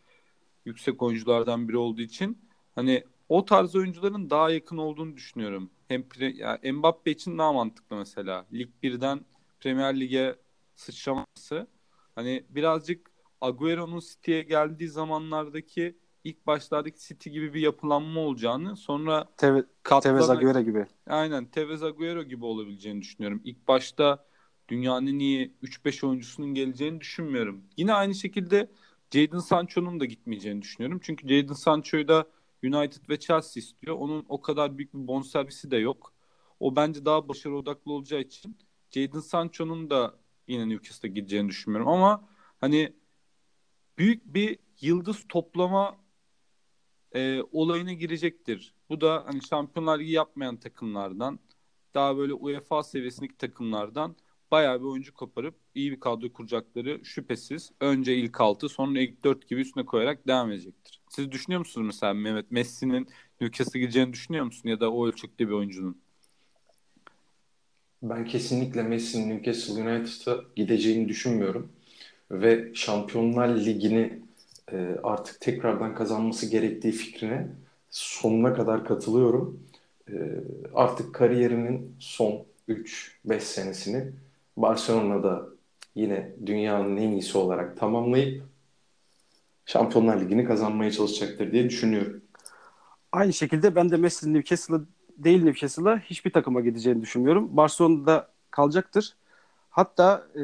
yüksek 0.65 1.03
oyunculardan 1.03 1.69
biri 1.69 1.77
olduğu 1.77 2.03
için 2.03 2.49
hani 2.75 3.05
o 3.29 3.45
tarz 3.45 3.77
oyuncuların 3.77 4.31
daha 4.31 4.51
yakın 4.51 4.77
olduğunu 4.77 5.17
düşünüyorum. 5.17 5.71
Hem 5.93 6.05
yani 6.35 6.73
Mbappe 6.73 7.11
için 7.11 7.39
daha 7.39 7.53
mantıklı 7.53 7.97
mesela. 7.97 8.47
Lig 8.53 8.71
1'den 8.83 9.21
Premier 9.61 10.01
Lig'e 10.01 10.37
sıçraması. 10.75 11.67
Hani 12.15 12.45
birazcık 12.49 13.11
Agüero'nun 13.41 14.01
City'ye 14.01 14.43
geldiği 14.43 14.89
zamanlardaki 14.89 15.97
ilk 16.25 16.47
başlardaki 16.47 17.01
City 17.01 17.31
gibi 17.31 17.55
bir 17.55 17.61
yapılanma 17.61 18.21
olacağını 18.21 18.77
sonra 18.77 19.29
Teve, 19.37 19.65
katlana, 19.83 20.19
Tevez 20.19 20.31
Agüero 20.31 20.61
gibi. 20.61 20.87
Aynen 21.07 21.45
Tevez 21.45 21.83
Agüero 21.83 22.23
gibi 22.23 22.45
olabileceğini 22.45 23.01
düşünüyorum. 23.01 23.41
İlk 23.45 23.69
başta 23.69 24.25
dünyanın 24.69 25.19
iyi 25.19 25.55
3-5 25.63 26.07
oyuncusunun 26.07 26.55
geleceğini 26.55 27.01
düşünmüyorum. 27.01 27.65
Yine 27.77 27.93
aynı 27.93 28.15
şekilde 28.15 28.71
Jadon 29.11 29.39
Sancho'nun 29.39 30.01
da 30.01 30.05
gitmeyeceğini 30.05 30.63
düşünüyorum. 30.63 31.01
Çünkü 31.03 31.29
Jadon 31.29 31.55
Sancho'yu 31.55 32.09
da 32.09 32.27
United 32.65 33.09
ve 33.09 33.21
Chelsea 33.21 33.61
istiyor. 33.61 33.97
Onun 33.97 34.27
o 34.29 34.41
kadar 34.41 34.79
büyük 34.79 34.95
bir 34.95 35.07
bonservisi 35.07 35.71
de 35.71 35.77
yok. 35.77 36.13
O 36.61 36.77
bence 36.77 37.05
daha 37.05 37.29
başarı 37.29 37.57
odaklı 37.57 37.93
olacağı 37.93 38.21
için 38.21 38.59
Jadon 38.91 39.21
Sancho'nun 39.21 39.91
da 39.91 40.19
yine 40.49 40.69
Newcastle'a 40.69 41.13
gideceğini 41.13 41.49
düşünmüyorum. 41.49 41.89
Ama 41.89 42.29
hani 42.61 42.93
büyük 43.99 44.35
bir 44.35 44.59
yıldız 44.81 45.25
toplama 45.29 45.97
e, 47.13 47.43
olayına 47.53 47.93
girecektir. 47.93 48.75
Bu 48.89 49.01
da 49.01 49.25
hani 49.27 49.43
Şampiyonlar 49.43 49.99
Ligi 49.99 50.13
yapmayan 50.13 50.57
takımlardan 50.57 51.39
daha 51.95 52.17
böyle 52.17 52.35
UEFA 52.35 52.83
seviyesindeki 52.83 53.37
takımlardan 53.37 54.17
bayağı 54.51 54.81
bir 54.81 54.87
oyuncu 54.87 55.15
koparıp 55.15 55.62
iyi 55.75 55.93
bir 55.93 56.01
kadro 56.01 56.33
kuracakları 56.33 57.05
şüphesiz. 57.05 57.71
Önce 57.81 58.17
ilk 58.17 58.41
6 58.41 58.69
sonra 58.69 59.01
ilk 59.01 59.25
4 59.25 59.49
gibi 59.49 59.61
üstüne 59.61 59.85
koyarak 59.85 60.27
devam 60.27 60.53
edecektir. 60.53 61.01
Siz 61.11 61.33
düşünüyor 61.33 61.59
musunuz 61.59 61.87
mesela 61.87 62.15
Mehmet 62.15 62.51
Messi'nin 62.51 63.09
Newcastle'a 63.41 63.81
gideceğini 63.81 64.13
düşünüyor 64.13 64.45
musun 64.45 64.69
ya 64.69 64.81
da 64.81 64.93
o 64.93 65.07
ölçekte 65.07 65.49
bir 65.49 65.53
oyuncunun? 65.53 65.97
Ben 68.03 68.25
kesinlikle 68.25 68.83
Messi'nin 68.83 69.31
Newcastle 69.31 69.83
United'a 69.83 70.45
gideceğini 70.57 71.09
düşünmüyorum. 71.09 71.73
Ve 72.31 72.75
Şampiyonlar 72.75 73.49
Ligi'ni 73.49 74.19
e, 74.73 74.97
artık 75.03 75.41
tekrardan 75.41 75.95
kazanması 75.95 76.51
gerektiği 76.51 76.93
fikrine 76.93 77.49
sonuna 77.91 78.55
kadar 78.55 78.85
katılıyorum. 78.85 79.61
E, 80.09 80.15
artık 80.75 81.15
kariyerinin 81.15 81.97
son 81.99 82.45
3-5 82.69 83.41
senesini 83.41 84.13
Barcelona'da 84.57 85.52
yine 85.95 86.33
dünyanın 86.47 86.97
en 86.97 87.11
iyisi 87.11 87.39
olarak 87.39 87.77
tamamlayıp 87.77 88.43
Şampiyonlar 89.67 90.21
Ligi'ni 90.21 90.45
kazanmaya 90.45 90.91
çalışacaktır 90.91 91.53
diye 91.53 91.65
düşünüyorum. 91.65 92.23
Aynı 93.13 93.33
şekilde 93.33 93.75
ben 93.75 93.91
de 93.91 93.97
Messi'nin 93.97 94.35
Newcastle'a 94.35 94.81
değil 95.19 95.45
Newcastle'a 95.45 95.99
hiçbir 95.99 96.33
takıma 96.33 96.61
gideceğini 96.61 97.03
düşünmüyorum. 97.03 97.57
Barcelona'da 97.57 98.29
kalacaktır. 98.51 99.17
Hatta 99.71 100.27
e, 100.35 100.41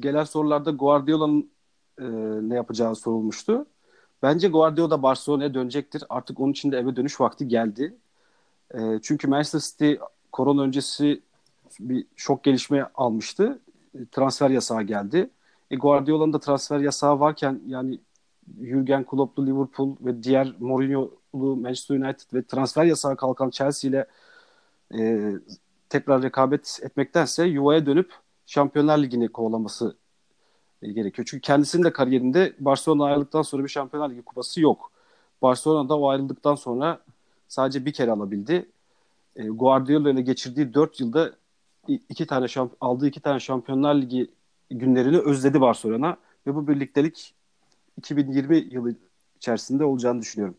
gelen 0.00 0.24
sorularda 0.24 0.70
Guardiola'nın 0.70 1.50
e, 1.98 2.04
ne 2.48 2.54
yapacağı 2.54 2.96
sorulmuştu. 2.96 3.66
Bence 4.22 4.48
Guardiola 4.48 5.02
Barcelona'ya 5.02 5.54
dönecektir. 5.54 6.04
Artık 6.08 6.40
onun 6.40 6.52
için 6.52 6.72
de 6.72 6.78
eve 6.78 6.96
dönüş 6.96 7.20
vakti 7.20 7.48
geldi. 7.48 7.94
E, 8.74 8.78
çünkü 9.02 9.28
Manchester 9.28 9.60
City 9.60 10.04
korona 10.32 10.62
öncesi 10.62 11.20
bir 11.80 12.06
şok 12.16 12.44
gelişme 12.44 12.86
almıştı. 12.94 13.58
E, 13.94 14.06
transfer 14.06 14.50
yasağı 14.50 14.82
geldi. 14.82 15.30
E, 15.70 15.76
Guardiola'nın 15.76 16.32
da 16.32 16.40
transfer 16.40 16.80
yasağı 16.80 17.20
varken 17.20 17.60
yani 17.66 18.00
Jurgen 18.60 19.04
Klopp'lu 19.04 19.46
Liverpool 19.46 19.96
ve 20.00 20.22
diğer 20.22 20.54
Mourinho'lu 20.58 21.56
Manchester 21.56 21.96
United 21.96 22.34
ve 22.34 22.42
transfer 22.46 22.84
yasağı 22.84 23.16
kalkan 23.16 23.50
Chelsea 23.50 23.90
ile 23.90 24.06
e, 24.98 25.32
tekrar 25.88 26.22
rekabet 26.22 26.80
etmektense 26.82 27.44
yuvaya 27.44 27.86
dönüp 27.86 28.12
Şampiyonlar 28.46 28.98
Ligi'ni 28.98 29.28
kovalaması 29.28 29.96
e, 30.82 30.92
gerekiyor. 30.92 31.28
Çünkü 31.30 31.40
kendisinin 31.40 31.84
de 31.84 31.92
kariyerinde 31.92 32.54
Barcelona 32.60 33.04
ayrıldıktan 33.04 33.42
sonra 33.42 33.64
bir 33.64 33.68
Şampiyonlar 33.68 34.10
Ligi 34.10 34.22
kupası 34.22 34.60
yok. 34.60 34.92
Barcelona'da 35.42 35.98
o 35.98 36.08
ayrıldıktan 36.08 36.54
sonra 36.54 37.00
sadece 37.48 37.86
bir 37.86 37.92
kere 37.92 38.10
alabildi. 38.10 38.70
E, 39.36 39.48
Guardiola 39.48 40.10
ile 40.10 40.22
geçirdiği 40.22 40.74
4 40.74 41.00
yılda 41.00 41.32
iki 41.94 42.26
tane 42.26 42.48
şamp 42.48 42.72
aldığı 42.80 43.08
iki 43.08 43.20
tane 43.20 43.40
Şampiyonlar 43.40 43.94
Ligi 43.94 44.30
günlerini 44.70 45.18
özledi 45.18 45.60
Barcelona 45.60 46.16
ve 46.46 46.54
bu 46.54 46.68
birliktelik 46.68 47.34
2020 47.98 48.56
yılı 48.56 48.94
içerisinde 49.36 49.84
olacağını 49.84 50.20
düşünüyorum. 50.20 50.56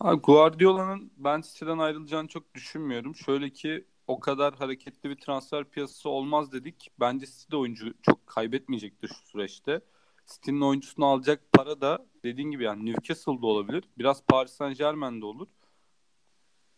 Abi 0.00 0.20
Guardiola'nın 0.20 1.10
ben 1.16 1.40
City'den 1.40 1.78
ayrılacağını 1.78 2.28
çok 2.28 2.54
düşünmüyorum. 2.54 3.14
Şöyle 3.14 3.50
ki 3.50 3.84
o 4.06 4.20
kadar 4.20 4.54
hareketli 4.54 5.10
bir 5.10 5.16
transfer 5.16 5.64
piyasası 5.64 6.08
olmaz 6.08 6.52
dedik. 6.52 6.90
Bence 7.00 7.26
City 7.26 7.56
oyuncu 7.56 7.94
çok 8.02 8.26
kaybetmeyecektir 8.26 9.08
şu 9.08 9.26
süreçte. 9.26 9.80
City'nin 10.26 10.60
oyuncusunu 10.60 11.06
alacak 11.06 11.52
para 11.52 11.80
da 11.80 12.06
dediğin 12.24 12.50
gibi 12.50 12.64
yani 12.64 12.86
Newcastle'da 12.86 13.46
olabilir. 13.46 13.84
Biraz 13.98 14.22
Paris 14.26 14.52
Saint 14.52 14.78
Germain'de 14.78 15.26
olur. 15.26 15.48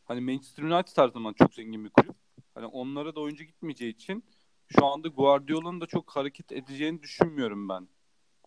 Hani 0.05 0.21
Manchester 0.21 0.63
United 0.63 0.97
her 0.97 1.09
zaman 1.09 1.33
çok 1.33 1.55
zengin 1.55 1.85
bir 1.85 1.91
kulüp. 1.91 2.17
Hani 2.59 2.67
onlara 2.67 3.15
da 3.15 3.21
oyuncu 3.21 3.45
gitmeyeceği 3.45 3.93
için 3.93 4.25
şu 4.69 4.87
anda 4.87 5.09
Guardiola'nın 5.09 5.81
da 5.81 5.87
çok 5.87 6.17
hareket 6.17 6.53
edeceğini 6.53 7.03
düşünmüyorum 7.03 7.69
ben 7.69 7.89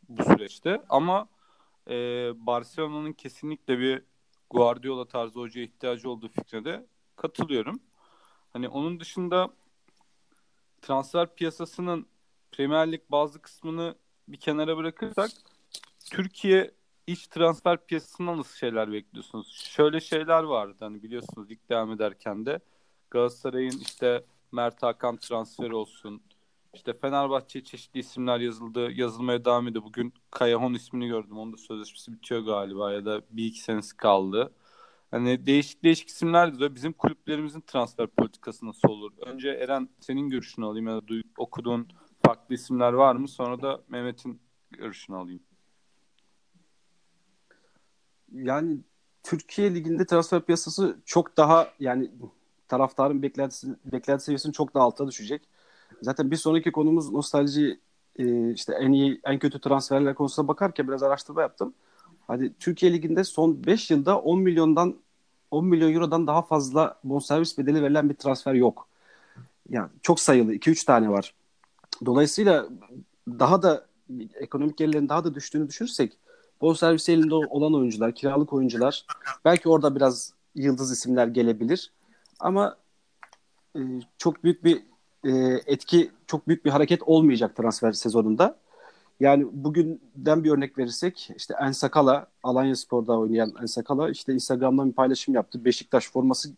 bu 0.09 0.23
süreçte. 0.23 0.81
Ama 0.89 1.27
e, 1.87 1.93
Barcelona'nın 2.35 3.13
kesinlikle 3.13 3.79
bir 3.79 4.03
Guardiola 4.49 5.07
tarzı 5.07 5.39
hocaya 5.39 5.63
ihtiyacı 5.63 6.09
olduğu 6.09 6.27
fikrine 6.27 6.65
de 6.65 6.85
katılıyorum. 7.15 7.79
Hani 8.53 8.67
onun 8.67 8.99
dışında 8.99 9.49
transfer 10.81 11.35
piyasasının 11.35 12.05
Premier 12.51 12.91
Lig 12.91 13.01
bazı 13.09 13.41
kısmını 13.41 13.95
bir 14.27 14.37
kenara 14.37 14.77
bırakırsak 14.77 15.31
Türkiye 16.11 16.71
iç 17.07 17.27
transfer 17.27 17.85
piyasasından 17.85 18.37
nasıl 18.37 18.57
şeyler 18.57 18.91
bekliyorsunuz? 18.91 19.51
Şöyle 19.51 19.99
şeyler 19.99 20.43
vardı 20.43 20.77
hani 20.79 21.03
biliyorsunuz 21.03 21.49
lig 21.49 21.59
devam 21.69 21.91
ederken 21.91 22.45
de 22.45 22.59
Galatasaray'ın 23.11 23.79
işte 23.79 24.23
Mert 24.51 24.83
Hakan 24.83 25.17
transferi 25.17 25.75
olsun. 25.75 26.21
İşte 26.73 26.93
Fenerbahçe'ye 26.93 27.63
çeşitli 27.63 27.99
isimler 27.99 28.39
yazıldı. 28.39 28.91
Yazılmaya 28.91 29.45
devam 29.45 29.67
ediyor. 29.67 29.83
Bugün 29.83 30.13
Kayahon 30.31 30.73
ismini 30.73 31.07
gördüm. 31.07 31.37
Onun 31.37 31.53
da 31.53 31.57
sözleşmesi 31.57 32.13
bitiyor 32.13 32.41
galiba 32.41 32.93
ya 32.93 33.05
da 33.05 33.21
bir 33.31 33.45
iki 33.45 33.61
senesi 33.61 33.97
kaldı. 33.97 34.51
Hani 35.11 35.45
değişik 35.45 35.83
değişik 35.83 36.09
isimler 36.09 36.59
de 36.59 36.75
bizim 36.75 36.93
kulüplerimizin 36.93 37.61
transfer 37.61 38.07
politikası 38.07 38.65
nasıl 38.65 38.89
olur? 38.89 39.11
Önce 39.21 39.49
Eren 39.49 39.89
senin 39.99 40.29
görüşünü 40.29 40.65
alayım 40.65 40.87
ya 40.87 40.95
da 40.95 41.13
okuduğun 41.37 41.87
farklı 42.25 42.55
isimler 42.55 42.93
var 42.93 43.15
mı? 43.15 43.27
Sonra 43.27 43.61
da 43.61 43.81
Mehmet'in 43.89 44.41
görüşünü 44.71 45.17
alayım. 45.17 45.43
Yani 48.31 48.77
Türkiye 49.23 49.75
Ligi'nde 49.75 50.05
transfer 50.05 50.41
piyasası 50.41 50.99
çok 51.05 51.37
daha 51.37 51.73
yani 51.79 52.11
taraftarın 52.71 53.21
beklentisi, 53.21 53.67
beklenti 53.85 54.23
seviyesinin 54.23 54.53
çok 54.53 54.73
daha 54.73 54.83
alta 54.83 55.07
düşecek. 55.07 55.41
Zaten 56.01 56.31
bir 56.31 56.35
sonraki 56.35 56.71
konumuz 56.71 57.11
nostalji 57.11 57.79
e, 58.19 58.51
işte 58.53 58.73
en 58.73 58.91
iyi 58.91 59.21
en 59.23 59.39
kötü 59.39 59.61
transferler 59.61 60.15
konusuna 60.15 60.47
bakarken 60.47 60.87
biraz 60.87 61.03
araştırma 61.03 61.41
yaptım. 61.41 61.73
Hadi 62.27 62.53
Türkiye 62.59 62.93
Ligi'nde 62.93 63.23
son 63.23 63.63
5 63.63 63.91
yılda 63.91 64.19
10 64.19 64.39
milyondan 64.39 64.95
10 65.51 65.65
milyon 65.65 65.93
eurodan 65.93 66.27
daha 66.27 66.41
fazla 66.41 66.99
bonservis 67.03 67.57
bedeli 67.57 67.83
verilen 67.83 68.09
bir 68.09 68.15
transfer 68.15 68.53
yok. 68.53 68.87
Yani 69.69 69.89
çok 70.01 70.19
sayılı 70.19 70.55
2-3 70.55 70.85
tane 70.85 71.09
var. 71.09 71.33
Dolayısıyla 72.05 72.69
daha 73.27 73.61
da 73.61 73.85
ekonomik 74.35 74.77
gelirlerin 74.77 75.09
daha 75.09 75.23
da 75.23 75.35
düştüğünü 75.35 75.67
düşünürsek 75.67 76.17
bonservis 76.61 77.09
elinde 77.09 77.35
olan 77.35 77.73
oyuncular, 77.73 78.15
kiralık 78.15 78.53
oyuncular 78.53 79.05
belki 79.45 79.69
orada 79.69 79.95
biraz 79.95 80.33
yıldız 80.55 80.91
isimler 80.91 81.27
gelebilir. 81.27 81.91
Ama 82.41 82.77
e, 83.75 83.79
çok 84.17 84.43
büyük 84.43 84.63
bir 84.63 84.83
e, 85.23 85.31
etki, 85.65 86.11
çok 86.27 86.47
büyük 86.47 86.65
bir 86.65 86.69
hareket 86.69 87.03
olmayacak 87.03 87.55
transfer 87.55 87.91
sezonunda. 87.91 88.57
Yani 89.19 89.47
bugünden 89.51 90.43
bir 90.43 90.51
örnek 90.51 90.77
verirsek 90.77 91.31
işte 91.35 91.53
Ensakala, 91.61 92.27
Alanya 92.43 92.75
Spor'da 92.75 93.19
oynayan 93.19 93.53
Ensakala 93.61 94.09
işte 94.09 94.33
Instagram'dan 94.33 94.89
bir 94.89 94.93
paylaşım 94.93 95.33
yaptı. 95.33 95.65
Beşiktaş 95.65 96.11
forması 96.11 96.49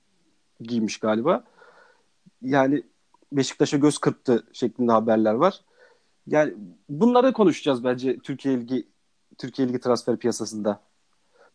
giymiş 0.62 0.98
galiba. 0.98 1.44
Yani 2.42 2.84
Beşiktaş'a 3.32 3.78
göz 3.78 3.98
kırptı 3.98 4.44
şeklinde 4.54 4.92
haberler 4.92 5.34
var. 5.34 5.62
Yani 6.28 6.54
bunları 6.90 7.34
konuşacağız 7.34 7.84
bence 7.84 8.20
Türkiye 8.20 8.60
Ligi 8.62 8.88
Türkiye 9.38 9.68
Ligi 9.68 9.80
transfer 9.80 10.18
piyasasında. 10.18 10.82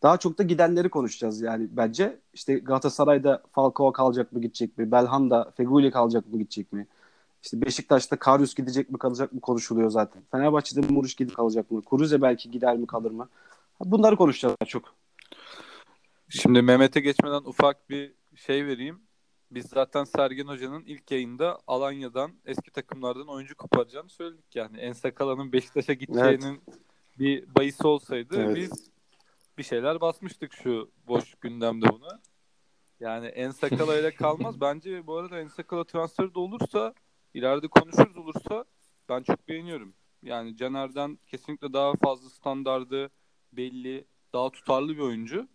Daha 0.03 0.17
çok 0.17 0.37
da 0.37 0.43
gidenleri 0.43 0.89
konuşacağız 0.89 1.41
yani 1.41 1.67
bence. 1.71 2.19
İşte 2.33 2.53
Galatasaray'da 2.53 3.43
Falcao 3.51 3.91
kalacak 3.91 4.33
mı 4.33 4.41
gidecek 4.41 4.77
mi? 4.77 4.91
Belhanda, 4.91 5.51
Feguli 5.57 5.91
kalacak 5.91 6.27
mı 6.27 6.37
gidecek 6.37 6.73
mi? 6.73 6.87
İşte 7.43 7.61
Beşiktaş'ta 7.61 8.15
Karius 8.15 8.55
gidecek 8.55 8.89
mi 8.89 8.97
kalacak 8.97 9.33
mı 9.33 9.41
konuşuluyor 9.41 9.89
zaten. 9.89 10.21
Fenerbahçe'de 10.31 10.93
Muruş 10.93 11.15
gidip 11.15 11.35
kalacak 11.35 11.71
mı? 11.71 11.81
Kuruze 11.81 12.21
belki 12.21 12.51
gider 12.51 12.77
mi 12.77 12.87
kalır 12.87 13.11
mı? 13.11 13.29
Bunları 13.79 14.15
konuşacağız 14.15 14.55
çok. 14.67 14.95
Şimdi 16.29 16.61
Mehmet'e 16.61 16.99
geçmeden 16.99 17.41
ufak 17.45 17.89
bir 17.89 18.13
şey 18.35 18.65
vereyim. 18.65 18.99
Biz 19.51 19.65
zaten 19.65 20.03
Sergen 20.03 20.47
Hoca'nın 20.47 20.83
ilk 20.83 21.11
yayında 21.11 21.59
Alanya'dan 21.67 22.31
eski 22.45 22.71
takımlardan 22.71 23.27
oyuncu 23.27 23.55
koparacağını 23.55 24.09
söyledik 24.09 24.55
yani. 24.55 24.77
Ensakala'nın 24.77 25.51
Beşiktaş'a 25.51 25.93
gideceğinin 25.93 26.61
evet. 26.67 26.79
bir 27.19 27.55
bayisi 27.55 27.87
olsaydı 27.87 28.41
evet. 28.41 28.55
biz 28.55 28.89
bir 29.59 29.63
şeyler 29.63 30.01
basmıştık 30.01 30.53
şu 30.53 30.91
boş 31.07 31.35
gündemde 31.35 31.85
buna. 31.93 32.19
Yani 32.99 33.27
Ensakala 33.27 33.99
ile 33.99 34.15
kalmaz. 34.15 34.61
Bence 34.61 35.07
bu 35.07 35.17
arada 35.17 35.39
Ensakala 35.39 35.83
transferi 35.83 36.35
de 36.35 36.39
olursa 36.39 36.93
ileride 37.33 37.67
konuşuruz 37.67 38.17
olursa 38.17 38.65
ben 39.09 39.23
çok 39.23 39.47
beğeniyorum. 39.47 39.93
Yani 40.23 40.57
Caner'den 40.57 41.19
kesinlikle 41.27 41.73
daha 41.73 41.93
fazla 42.03 42.29
standardı 42.29 43.09
belli, 43.53 44.05
daha 44.33 44.49
tutarlı 44.49 44.93
bir 44.97 45.01
oyuncu. 45.01 45.47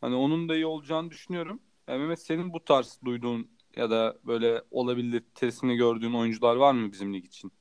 Hani 0.00 0.14
onun 0.14 0.48
da 0.48 0.54
iyi 0.54 0.66
olacağını 0.66 1.10
düşünüyorum. 1.10 1.60
Yani 1.88 1.98
Mehmet 1.98 2.22
senin 2.22 2.52
bu 2.52 2.64
tarz 2.64 3.00
duyduğun 3.04 3.50
ya 3.76 3.90
da 3.90 4.18
böyle 4.24 4.62
olabilir 4.70 5.24
tesini 5.34 5.76
gördüğün 5.76 6.14
oyuncular 6.14 6.56
var 6.56 6.72
mı 6.72 6.92
bizim 6.92 7.14
lig 7.14 7.24
için? 7.24 7.52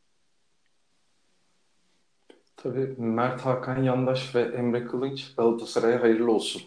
Tabii 2.57 2.95
Mert 2.97 3.41
Hakan 3.41 3.83
Yandaş 3.83 4.35
ve 4.35 4.41
Emre 4.41 4.85
Kılınç 4.85 5.35
Galatasaray'a 5.37 6.01
hayırlı 6.01 6.31
olsun. 6.31 6.61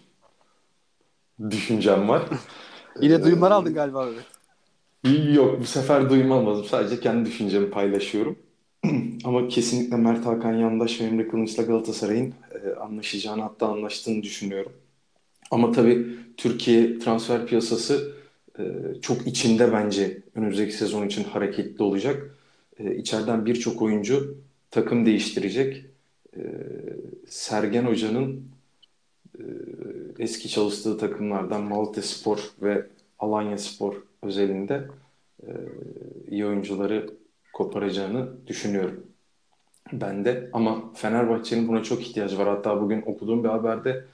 Düşüncem 1.51 2.09
var. 2.09 2.23
Yine 3.01 3.25
duyumlar 3.25 3.51
aldın 3.51 3.75
galiba 3.75 4.07
abi. 4.07 4.15
Yok 5.35 5.61
bu 5.61 5.65
sefer 5.65 6.11
duyum 6.11 6.33
almadım. 6.33 6.65
Sadece 6.65 7.01
kendi 7.01 7.29
düşüncemi 7.29 7.71
paylaşıyorum. 7.71 8.37
Ama 9.25 9.49
kesinlikle 9.49 9.97
Mert 9.97 10.27
Hakan 10.27 10.53
Yandaş 10.53 11.01
ve 11.01 11.05
Emre 11.05 11.29
Kılınç'la 11.29 11.63
Galatasaray'ın 11.63 12.35
e, 12.55 12.75
anlaşacağını 12.75 13.43
hatta 13.43 13.69
anlaştığını 13.69 14.23
düşünüyorum. 14.23 14.73
Ama 15.51 15.73
tabii 15.73 16.07
Türkiye 16.37 16.99
transfer 16.99 17.47
piyasası 17.47 18.13
e, 18.59 18.63
çok 19.03 19.27
içinde 19.27 19.73
bence 19.73 20.23
önümüzdeki 20.35 20.73
sezon 20.73 21.07
için 21.07 21.25
hareketli 21.25 21.83
olacak. 21.83 22.37
E, 22.79 22.97
içeriden 22.97 23.47
birçok 23.47 23.83
oyuncu 23.83 24.37
takım 24.71 25.07
değiştirecek. 25.07 25.85
E, 26.37 26.43
Sergen 27.29 27.85
Hoca'nın 27.85 28.51
e, 29.39 29.43
eski 30.19 30.49
çalıştığı 30.49 30.99
takımlardan 30.99 31.63
Malatya 31.63 32.03
Spor 32.03 32.51
ve 32.63 32.87
Alanya 33.19 33.59
Spor 33.59 33.95
özelinde 34.23 34.89
e, 35.43 35.49
iyi 36.29 36.47
oyuncuları 36.47 37.11
koparacağını 37.53 38.47
düşünüyorum. 38.47 39.07
Ben 39.93 40.25
de 40.25 40.51
ama 40.53 40.93
Fenerbahçe'nin 40.95 41.69
buna 41.69 41.83
çok 41.83 42.03
ihtiyacı 42.03 42.39
var. 42.39 42.49
Hatta 42.49 42.81
bugün 42.81 43.03
okuduğum 43.03 43.45
bir 43.45 43.49
haberde 43.49 44.05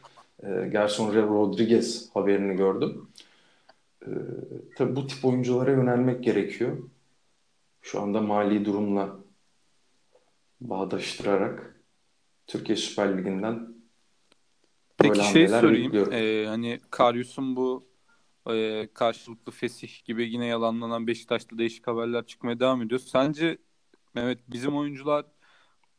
e, 0.43 0.69
Gerson 0.73 1.15
Rodriguez 1.15 2.11
haberini 2.15 2.57
gördüm. 2.57 3.09
E, 4.03 4.11
tabii 4.77 4.97
bu 4.97 5.07
tip 5.07 5.25
oyunculara 5.25 5.71
yönelmek 5.71 6.25
gerekiyor. 6.25 6.77
Şu 7.83 8.01
anda 8.01 8.21
mali 8.21 8.65
durumla 8.65 9.17
bağdaştırarak 10.61 11.81
Türkiye 12.47 12.77
Süper 12.77 13.19
Ligi'nden 13.19 13.77
Peki 14.99 15.25
şey 15.25 15.49
sorayım. 15.49 16.13
Ee, 16.13 16.47
hani 16.49 16.81
Karyus'un 16.91 17.57
bu 17.57 17.89
e, 18.51 18.89
karşılıklı 18.95 19.53
fesih 19.53 20.05
gibi 20.05 20.31
yine 20.31 20.47
yalanlanan 20.47 21.07
Beşiktaş'ta 21.07 21.59
değişik 21.59 21.87
haberler 21.87 22.27
çıkmaya 22.27 22.61
devam 22.61 22.83
ediyor. 22.83 23.01
Sence 23.01 23.59
Mehmet 24.15 24.39
bizim 24.49 24.77
oyuncular 24.77 25.27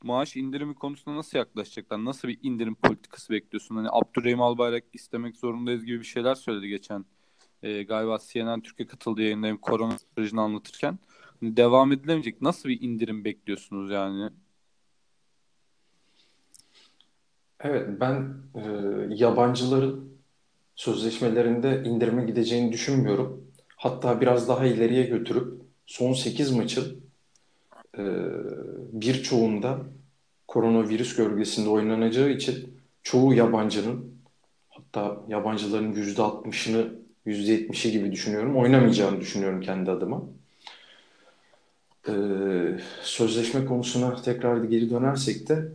maaş 0.04 0.36
indirimi 0.36 0.76
konusunda 0.76 1.18
nasıl 1.18 1.38
yaklaşacaklar? 1.38 2.06
Nasıl 2.06 2.28
bir 2.28 2.40
indirim 2.44 2.76
politikası 2.76 3.34
bekliyorsun? 3.34 3.76
Hani 3.76 3.88
Abdurrahim 3.92 4.42
Albayrak 4.42 4.84
istemek 4.94 5.38
zorundayız 5.38 5.86
gibi 5.86 6.00
bir 6.00 6.06
şeyler 6.06 6.36
söyledi 6.36 6.68
geçen. 6.68 7.06
E, 7.64 7.84
galiba 7.84 8.18
CNN 8.28 8.62
Türkiye 8.62 8.88
katıldığı 8.88 9.22
yayında 9.22 9.58
korona 9.58 9.98
sürecini 9.98 10.42
anlatırken. 10.42 11.00
Hani 11.40 11.58
devam 11.58 11.92
edilemeyecek. 11.92 12.42
Nasıl 12.42 12.70
bir 12.70 12.82
indirim 12.82 13.26
bekliyorsunuz 13.26 13.92
yani? 13.92 14.30
Evet 17.70 17.88
ben 18.00 18.34
e, 18.56 18.62
yabancıların 19.10 20.10
sözleşmelerinde 20.76 21.84
indirime 21.86 22.26
gideceğini 22.26 22.72
düşünmüyorum. 22.72 23.44
Hatta 23.76 24.22
biraz 24.22 24.50
daha 24.50 24.66
ileriye 24.66 25.04
götürüp 25.04 25.62
son 25.86 26.14
8 26.14 26.52
maçın 26.52 27.02
e, 27.98 28.04
birçoğunda 28.92 29.80
koronavirüs 30.48 31.16
gölgesinde 31.16 31.70
oynanacağı 31.70 32.30
için 32.30 32.80
çoğu 33.04 33.34
yabancının 33.34 34.12
hatta 34.70 35.18
yabancıların 35.28 35.94
%60'ını 35.94 36.88
%70'i 37.26 37.92
gibi 37.92 38.12
düşünüyorum. 38.12 38.58
Oynamayacağını 38.58 39.22
düşünüyorum 39.22 39.62
kendi 39.62 39.92
adıma. 39.92 40.24
Ee, 42.08 42.14
sözleşme 43.02 43.66
konusuna 43.66 44.22
tekrar 44.22 44.64
geri 44.64 44.90
dönersek 44.90 45.50
de 45.50 45.72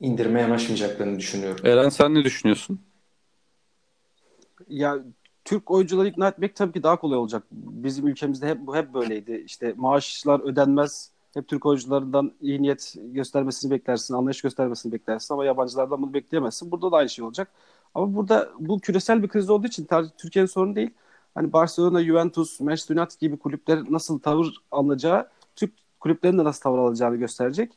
indirime 0.00 0.40
yanaşmayacaklarını 0.40 1.18
düşünüyorum. 1.18 1.66
Eren 1.66 1.88
sen 1.88 2.14
ne 2.14 2.24
düşünüyorsun? 2.24 2.80
Ya 4.68 4.98
Türk 5.44 5.70
oyuncuları 5.70 6.08
ikna 6.08 6.28
etmek 6.28 6.56
tabii 6.56 6.72
ki 6.72 6.82
daha 6.82 6.96
kolay 6.96 7.18
olacak. 7.18 7.42
Bizim 7.52 8.06
ülkemizde 8.06 8.48
hep 8.48 8.66
bu 8.66 8.76
hep 8.76 8.94
böyleydi. 8.94 9.42
İşte 9.46 9.74
maaşlar 9.76 10.40
ödenmez. 10.40 11.10
Hep 11.34 11.48
Türk 11.48 11.66
oyuncularından 11.66 12.32
iyi 12.40 12.62
niyet 12.62 12.94
göstermesini 12.96 13.70
beklersin, 13.70 14.14
anlayış 14.14 14.42
göstermesini 14.42 14.92
beklersin 14.92 15.34
ama 15.34 15.44
yabancılardan 15.44 16.02
bunu 16.02 16.14
bekleyemezsin. 16.14 16.70
Burada 16.70 16.92
da 16.92 16.96
aynı 16.96 17.08
şey 17.08 17.24
olacak. 17.24 17.48
Ama 17.94 18.14
burada 18.16 18.50
bu 18.58 18.80
küresel 18.80 19.22
bir 19.22 19.28
kriz 19.28 19.50
olduğu 19.50 19.66
için 19.66 19.88
Türkiye'nin 20.18 20.46
sorunu 20.46 20.76
değil. 20.76 20.90
Hani 21.34 21.52
Barcelona, 21.52 22.04
Juventus, 22.04 22.60
Manchester 22.60 22.96
United 22.96 23.20
gibi 23.20 23.36
kulüpler 23.36 23.80
nasıl 23.90 24.18
tavır 24.18 24.56
alacağı, 24.70 25.28
Türk 25.56 25.72
kulüplerinin 26.00 26.38
de 26.38 26.44
nasıl 26.44 26.60
tavır 26.60 26.78
alacağını 26.78 27.16
gösterecek. 27.16 27.72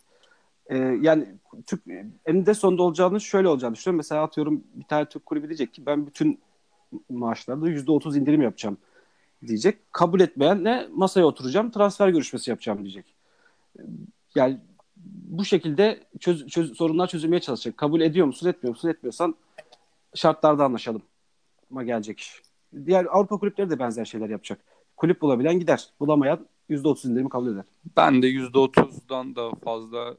Ee, 0.69 0.77
yani 0.77 1.27
Türk 1.65 1.82
eninde 2.25 2.53
sonunda 2.53 2.84
olacağını 2.84 3.21
şöyle 3.21 3.47
olacağını 3.47 3.75
düşünüyorum. 3.75 3.97
Mesela 3.97 4.23
atıyorum 4.23 4.63
bir 4.73 4.84
tane 4.84 5.05
Türk 5.05 5.25
kulübü 5.25 5.47
diyecek 5.47 5.73
ki 5.73 5.86
ben 5.86 6.08
bütün 6.08 6.39
maaşlarda 7.10 7.69
%30 7.69 8.19
indirim 8.19 8.41
yapacağım 8.41 8.77
diyecek. 9.47 9.77
Kabul 9.91 10.19
etmeyen 10.19 10.63
ne 10.63 10.88
masaya 10.91 11.25
oturacağım 11.25 11.71
transfer 11.71 12.10
görüşmesi 12.10 12.49
yapacağım 12.49 12.79
diyecek. 12.79 13.05
Yani 14.36 14.58
bu 15.05 15.45
şekilde 15.45 16.03
çöz, 16.19 16.47
çöz, 16.47 16.77
sorunlar 16.77 17.08
çözülmeye 17.08 17.39
çalışacak. 17.39 17.77
Kabul 17.77 18.01
ediyor 18.01 18.27
musun 18.27 18.49
etmiyor 18.49 18.75
musun 18.75 18.89
etmiyorsan 18.89 19.36
şartlarda 20.15 20.65
anlaşalım 20.65 21.01
ma 21.69 21.84
gelecek 21.84 22.19
iş. 22.19 22.41
Diğer 22.86 23.05
Avrupa 23.05 23.38
kulüpleri 23.38 23.69
de 23.69 23.79
benzer 23.79 24.05
şeyler 24.05 24.29
yapacak. 24.29 24.60
Kulüp 24.97 25.21
bulabilen 25.21 25.60
gider. 25.60 25.89
Bulamayan 25.99 26.47
%30 26.69 27.08
indirimi 27.12 27.29
kabul 27.29 27.53
eder. 27.53 27.63
Ben 27.97 28.21
de 28.21 28.27
%30'dan 28.27 29.36
da 29.36 29.51
fazla 29.63 30.15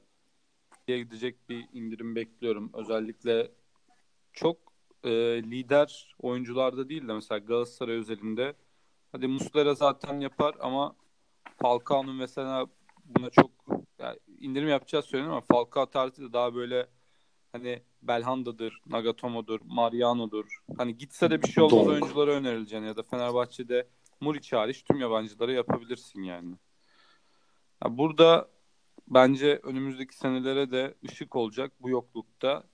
gidecek 0.98 1.48
bir 1.48 1.68
indirim 1.72 2.16
bekliyorum. 2.16 2.70
Özellikle 2.74 3.50
çok 4.32 4.56
e, 5.04 5.10
lider 5.42 6.14
oyuncularda 6.18 6.88
değil 6.88 7.08
de 7.08 7.12
mesela 7.12 7.38
Galatasaray 7.38 7.96
özelinde 7.96 8.54
hadi 9.12 9.26
Muslera 9.26 9.74
zaten 9.74 10.20
yapar 10.20 10.54
ama 10.60 10.96
Falcao'nun 11.62 12.16
mesela 12.16 12.66
buna 13.04 13.30
çok 13.30 13.50
yani 13.98 14.18
indirim 14.40 14.68
yapacağız 14.68 15.04
söyleniyor 15.04 15.32
ama 15.32 15.46
Falcao 15.52 15.86
tarzı 15.86 16.22
da 16.22 16.32
daha 16.32 16.54
böyle 16.54 16.86
hani 17.52 17.82
Belhanda'dır, 18.02 18.80
Nagatomo'dur, 18.86 19.60
Mariano'dur. 19.64 20.62
Hani 20.76 20.96
gitse 20.96 21.30
de 21.30 21.42
bir 21.42 21.48
şey 21.48 21.64
olmaz 21.64 21.86
Donk. 21.86 21.88
oyunculara 21.88 22.30
önerileceğini 22.30 22.86
ya 22.86 22.96
da 22.96 23.02
Fenerbahçe'de 23.02 23.88
Muriç 24.20 24.52
hariç 24.52 24.82
tüm 24.82 25.00
yabancılara 25.00 25.52
yapabilirsin 25.52 26.22
yani. 26.22 26.54
Ya 27.84 27.98
burada 27.98 28.48
bence 29.10 29.60
önümüzdeki 29.62 30.16
senelere 30.16 30.70
de 30.70 30.94
ışık 31.04 31.36
olacak 31.36 31.72
bu 31.80 31.90
yoklukta. 31.90 32.64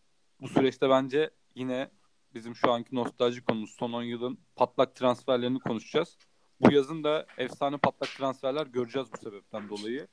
Bu 0.41 0.49
süreçte 0.49 0.91
bence 0.91 1.31
yine 1.55 1.91
bizim 2.35 2.57
şu 2.57 2.73
anki 2.73 2.95
nostalji 2.95 3.45
konumuz 3.45 3.71
son 3.71 3.93
10 3.93 4.03
yılın 4.03 4.39
patlak 4.57 4.95
transferlerini 4.97 5.59
konuşacağız. 5.59 6.17
Bu 6.61 6.73
yazın 6.73 7.05
da 7.05 7.27
efsane 7.39 7.77
patlak 7.77 8.11
transferler 8.11 8.67
göreceğiz 8.67 9.09
bu 9.13 9.17
sebepten 9.17 9.69
dolayı. 9.69 10.09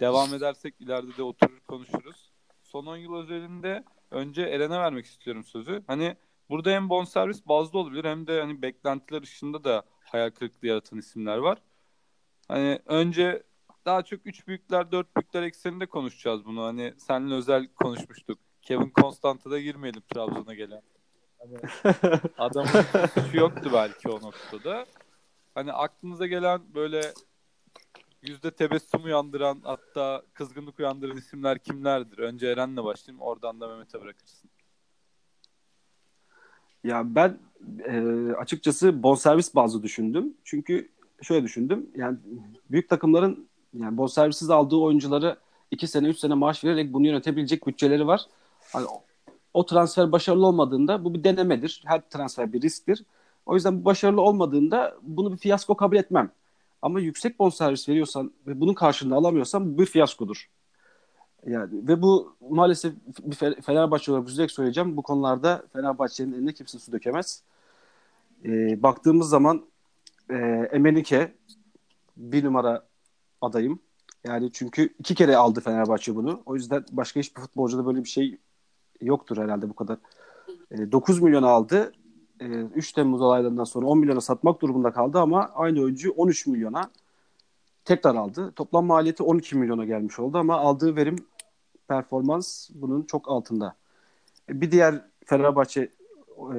Devam 0.00 0.34
edersek 0.34 0.80
ileride 0.80 1.16
de 1.16 1.22
oturur 1.22 1.60
konuşuruz. 1.60 2.32
Son 2.62 2.86
10 2.86 2.96
yıl 2.96 3.14
özelinde 3.14 3.84
önce 4.10 4.42
Eren'e 4.42 4.78
vermek 4.78 5.06
istiyorum 5.06 5.44
sözü. 5.44 5.82
Hani 5.86 6.16
burada 6.48 6.70
hem 6.70 6.88
bonservis 6.88 7.46
bazlı 7.46 7.78
olabilir 7.78 8.04
hem 8.04 8.26
de 8.26 8.40
hani 8.40 8.62
beklentiler 8.62 9.22
ışığında 9.22 9.64
da 9.64 9.82
hayal 10.00 10.30
kırıklığı 10.30 10.68
yaratan 10.68 10.98
isimler 10.98 11.38
var. 11.38 11.62
Hani 12.48 12.80
önce 12.86 13.42
daha 13.88 14.02
çok 14.02 14.20
3 14.24 14.46
büyükler 14.46 14.92
4 14.92 15.16
büyükler 15.16 15.42
ekseninde 15.42 15.86
konuşacağız 15.86 16.44
bunu. 16.44 16.62
Hani 16.62 16.94
seninle 16.98 17.34
özel 17.34 17.68
konuşmuştuk. 17.74 18.38
Kevin 18.62 18.92
Constante'a 19.00 19.52
da 19.52 19.60
girmeyelim 19.60 20.02
Trabzon'a 20.14 20.54
gelen. 20.54 20.82
Hani 21.38 21.56
adamın 22.38 22.70
yoktu 23.32 23.70
belki 23.72 24.08
o 24.08 24.20
noktada. 24.22 24.86
Hani 25.54 25.72
aklınıza 25.72 26.26
gelen 26.26 26.60
böyle 26.74 27.00
yüzde 28.22 28.50
tebessüm 28.50 29.04
uyandıran 29.04 29.60
hatta 29.64 30.22
kızgınlık 30.34 30.78
uyandıran 30.78 31.16
isimler 31.16 31.58
kimlerdir? 31.58 32.18
Önce 32.18 32.46
Eren'le 32.46 32.84
başlayayım 32.84 33.22
oradan 33.22 33.60
da 33.60 33.68
Mehmet'e 33.68 34.00
bırakırsın. 34.00 34.50
Ya 36.84 37.14
ben 37.14 37.38
e, 37.84 38.00
açıkçası 38.32 39.02
bonservis 39.02 39.54
bazlı 39.54 39.82
düşündüm. 39.82 40.34
Çünkü 40.44 40.90
şöyle 41.22 41.44
düşündüm. 41.44 41.90
Yani 41.96 42.18
büyük 42.70 42.88
takımların 42.88 43.47
yani 43.74 43.96
bonservisiz 43.96 44.50
aldığı 44.50 44.76
oyuncuları 44.76 45.36
2 45.70 45.86
sene 45.86 46.08
3 46.08 46.18
sene 46.18 46.34
maaş 46.34 46.64
vererek 46.64 46.92
bunu 46.92 47.06
yönetebilecek 47.06 47.66
bütçeleri 47.66 48.06
var. 48.06 48.26
Hani 48.72 48.86
o, 49.54 49.66
transfer 49.66 50.12
başarılı 50.12 50.46
olmadığında 50.46 51.04
bu 51.04 51.14
bir 51.14 51.24
denemedir. 51.24 51.82
Her 51.86 52.08
transfer 52.10 52.52
bir 52.52 52.62
risktir. 52.62 53.04
O 53.46 53.54
yüzden 53.54 53.80
bu 53.80 53.84
başarılı 53.84 54.20
olmadığında 54.20 54.96
bunu 55.02 55.32
bir 55.32 55.36
fiyasko 55.36 55.76
kabul 55.76 55.96
etmem. 55.96 56.30
Ama 56.82 57.00
yüksek 57.00 57.38
bonservis 57.38 57.88
veriyorsan 57.88 58.32
ve 58.46 58.60
bunun 58.60 58.74
karşılığını 58.74 59.14
alamıyorsan 59.14 59.74
bu 59.74 59.78
bir 59.78 59.86
fiyaskodur. 59.86 60.48
Yani 61.46 61.88
ve 61.88 62.02
bu 62.02 62.36
maalesef 62.50 62.94
bir 63.20 63.36
Fe- 63.36 63.62
Fenerbahçe 63.62 64.12
olarak 64.12 64.28
üzülerek 64.28 64.50
söyleyeceğim. 64.50 64.96
Bu 64.96 65.02
konularda 65.02 65.62
Fenerbahçe'nin 65.72 66.32
eline 66.32 66.52
kimse 66.52 66.78
su 66.78 66.92
dökemez. 66.92 67.42
Ee, 68.44 68.82
baktığımız 68.82 69.28
zaman 69.28 69.64
e, 70.30 70.34
Emenike 70.72 71.34
bir 72.16 72.44
numara 72.44 72.87
adayım. 73.40 73.80
Yani 74.24 74.52
çünkü 74.52 74.94
iki 74.98 75.14
kere 75.14 75.36
aldı 75.36 75.60
Fenerbahçe 75.60 76.16
bunu. 76.16 76.42
O 76.46 76.54
yüzden 76.54 76.84
başka 76.92 77.20
hiçbir 77.20 77.40
futbolcuda 77.40 77.86
böyle 77.86 78.04
bir 78.04 78.08
şey 78.08 78.38
yoktur 79.00 79.36
herhalde 79.36 79.68
bu 79.68 79.74
kadar. 79.74 79.98
E, 80.70 80.92
9 80.92 81.22
milyon 81.22 81.42
aldı. 81.42 81.92
E, 82.40 82.44
3 82.46 82.92
Temmuz 82.92 83.20
olaylarından 83.20 83.64
sonra 83.64 83.86
10 83.86 83.98
milyona 83.98 84.20
satmak 84.20 84.62
durumunda 84.62 84.92
kaldı 84.92 85.18
ama 85.18 85.50
aynı 85.54 85.80
oyuncu 85.80 86.10
13 86.10 86.46
milyona 86.46 86.90
tekrar 87.84 88.14
aldı. 88.14 88.52
Toplam 88.56 88.86
maliyeti 88.86 89.22
12 89.22 89.56
milyona 89.56 89.84
gelmiş 89.84 90.18
oldu 90.18 90.38
ama 90.38 90.56
aldığı 90.56 90.96
verim 90.96 91.16
performans 91.88 92.70
bunun 92.74 93.02
çok 93.02 93.28
altında. 93.30 93.76
E, 94.48 94.60
Bir 94.60 94.70
diğer 94.70 95.04
Fenerbahçe 95.24 95.80
e, 96.38 96.58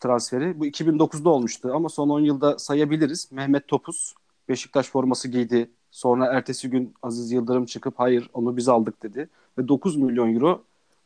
transferi 0.00 0.60
bu 0.60 0.66
2009'da 0.66 1.30
olmuştu 1.30 1.70
ama 1.74 1.88
son 1.88 2.08
10 2.08 2.20
yılda 2.20 2.58
sayabiliriz. 2.58 3.32
Mehmet 3.32 3.68
Topuz 3.68 4.14
Beşiktaş 4.48 4.90
forması 4.90 5.28
giydi. 5.28 5.70
Sonra 5.94 6.26
ertesi 6.26 6.70
gün 6.70 6.94
Aziz 7.02 7.32
Yıldırım 7.32 7.64
çıkıp 7.64 7.94
hayır 7.96 8.30
onu 8.32 8.56
biz 8.56 8.68
aldık 8.68 9.02
dedi. 9.02 9.28
Ve 9.58 9.68
9 9.68 9.96
milyon 9.96 10.34
euro 10.34 10.62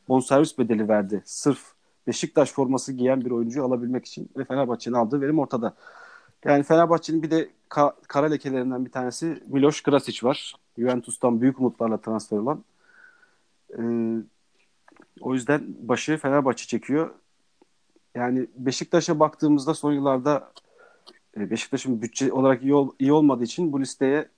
bonservis 0.08 0.58
bedeli 0.58 0.88
verdi. 0.88 1.22
Sırf 1.24 1.72
Beşiktaş 2.06 2.52
forması 2.52 2.92
giyen 2.92 3.24
bir 3.24 3.30
oyuncuyu 3.30 3.66
alabilmek 3.66 4.06
için 4.06 4.28
ve 4.36 4.44
Fenerbahçe'nin 4.44 4.94
aldığı 4.94 5.20
verim 5.20 5.38
ortada. 5.38 5.74
Yani 6.44 6.62
Fenerbahçe'nin 6.62 7.22
bir 7.22 7.30
de 7.30 7.50
ka- 7.70 7.94
kara 8.08 8.26
lekelerinden 8.26 8.84
bir 8.84 8.90
tanesi 8.90 9.42
Miloš 9.46 9.82
Krasić 9.82 10.24
var. 10.24 10.54
Juventus'tan 10.78 11.40
büyük 11.40 11.60
umutlarla 11.60 12.00
transfer 12.00 12.38
olan. 12.38 12.64
Ee, 13.78 13.82
o 15.20 15.34
yüzden 15.34 15.62
başı 15.80 16.16
Fenerbahçe 16.16 16.66
çekiyor. 16.66 17.10
Yani 18.14 18.46
Beşiktaş'a 18.56 19.20
baktığımızda 19.20 19.74
son 19.74 19.92
yıllarda 19.92 20.52
e, 21.36 21.50
Beşiktaş'ın 21.50 22.02
bütçe 22.02 22.32
olarak 22.32 22.62
iyi, 22.62 22.74
ol- 22.74 22.92
iyi 22.98 23.12
olmadığı 23.12 23.44
için 23.44 23.72
bu 23.72 23.80
listeye 23.80 24.28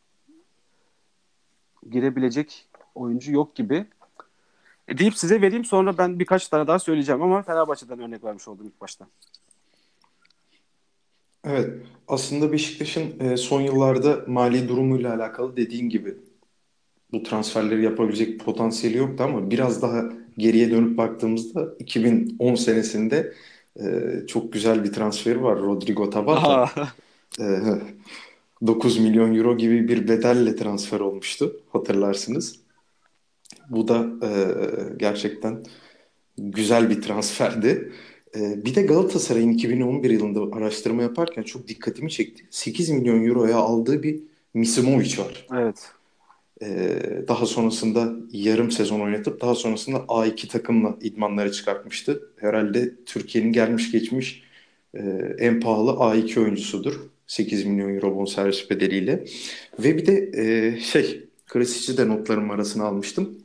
girebilecek 1.91 2.67
oyuncu 2.95 3.33
yok 3.33 3.57
gibi. 3.57 3.87
E, 4.89 4.99
deyip 4.99 5.17
size 5.17 5.41
vereyim 5.41 5.65
sonra 5.65 5.99
ben 5.99 6.19
birkaç 6.19 6.49
tane 6.49 6.67
daha 6.67 6.79
söyleyeceğim 6.79 7.23
ama 7.23 7.43
Fenerbahçe'den 7.43 8.01
örnek 8.01 8.25
vermiş 8.25 8.49
oldum 8.49 8.67
ilk 8.67 8.81
başta. 8.81 9.07
Evet, 11.45 11.71
aslında 12.09 12.53
Beşiktaş'ın 12.53 13.21
e, 13.21 13.37
son 13.37 13.61
yıllarda 13.61 14.25
mali 14.27 14.69
durumuyla 14.69 15.15
alakalı 15.15 15.57
dediğin 15.57 15.89
gibi 15.89 16.17
bu 17.13 17.23
transferleri 17.23 17.83
yapabilecek 17.83 18.41
potansiyeli 18.41 18.97
yoktu 18.99 19.25
ama 19.25 19.51
biraz 19.51 19.83
daha 19.83 20.05
geriye 20.39 20.71
dönüp 20.71 20.99
baktığımızda 20.99 21.75
2010 21.79 22.55
senesinde 22.55 23.35
e, 23.81 23.85
çok 24.27 24.53
güzel 24.53 24.85
bir 24.85 24.93
transferi 24.93 25.43
var 25.43 25.59
Rodrigo 25.59 26.11
Tabata. 26.11 26.71
E, 28.63 28.67
9 28.67 28.99
milyon 28.99 29.35
euro 29.35 29.59
gibi 29.59 29.89
bir 29.89 30.09
bedelle 30.09 30.57
transfer 30.57 31.01
olmuştu 31.01 31.61
hatırlarsınız. 31.73 32.61
Bu 33.71 33.89
da 33.89 34.11
e, 34.23 34.31
gerçekten 34.97 35.63
güzel 36.39 36.91
bir 36.91 37.03
transferdi. 37.03 37.93
E, 38.37 38.65
bir 38.65 38.75
de 38.75 38.83
Galatasaray'ın 38.83 39.53
2011 39.53 40.11
yılında 40.11 40.57
araştırma 40.57 41.03
yaparken 41.03 41.43
çok 41.43 41.69
dikkatimi 41.69 42.11
çekti. 42.11 42.45
8 42.51 42.91
milyon 42.91 43.25
euroya 43.25 43.57
aldığı 43.57 44.03
bir 44.03 44.23
Misimovic 44.55 45.19
var. 45.19 45.47
evet. 45.53 45.93
Ee, 46.63 47.25
daha 47.29 47.47
sonrasında 47.47 48.13
yarım 48.33 48.71
sezon 48.71 49.01
oynatıp 49.01 49.41
daha 49.41 49.55
sonrasında 49.55 49.97
A2 49.97 50.49
takımla 50.49 50.99
idmanlara 51.01 51.53
çıkartmıştı. 51.53 52.23
Herhalde 52.37 52.95
Türkiye'nin 53.07 53.53
gelmiş 53.53 53.93
geçmiş 53.93 54.43
e, 54.95 55.01
en 55.39 55.61
pahalı 55.61 55.91
A2 55.91 56.41
oyuncusudur. 56.41 57.10
8 57.31 57.65
milyon 57.65 57.95
euro 57.95 58.17
bonservis 58.17 58.71
bedeliyle. 58.71 59.25
Ve 59.79 59.97
bir 59.97 60.07
de 60.07 60.31
e, 60.35 60.81
şey 60.81 61.29
Krasic'i 61.47 61.99
de 61.99 62.09
notlarım 62.09 62.51
arasına 62.51 62.85
almıştım. 62.85 63.39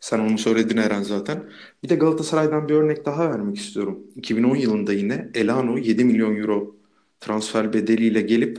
Sen 0.00 0.18
onu 0.18 0.38
söyledin 0.38 0.76
Eren 0.76 1.02
zaten. 1.02 1.44
Bir 1.82 1.88
de 1.88 1.94
Galatasaray'dan 1.94 2.68
bir 2.68 2.74
örnek 2.74 3.06
daha 3.06 3.30
vermek 3.30 3.56
istiyorum. 3.56 4.00
2010 4.16 4.56
yılında 4.56 4.92
yine 4.92 5.28
Elano 5.34 5.78
7 5.78 6.04
milyon 6.04 6.36
euro 6.36 6.76
transfer 7.20 7.72
bedeliyle 7.72 8.20
gelip 8.20 8.58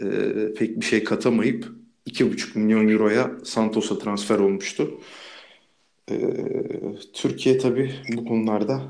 e, 0.00 0.06
pek 0.58 0.80
bir 0.80 0.84
şey 0.84 1.04
katamayıp 1.04 1.66
2,5 2.06 2.58
milyon 2.58 2.88
euroya 2.88 3.30
Santos'a 3.44 3.98
transfer 3.98 4.38
olmuştu. 4.38 5.00
Ee, 6.10 6.16
Türkiye 7.12 7.58
tabii 7.58 7.94
bu 8.16 8.24
konularda 8.24 8.82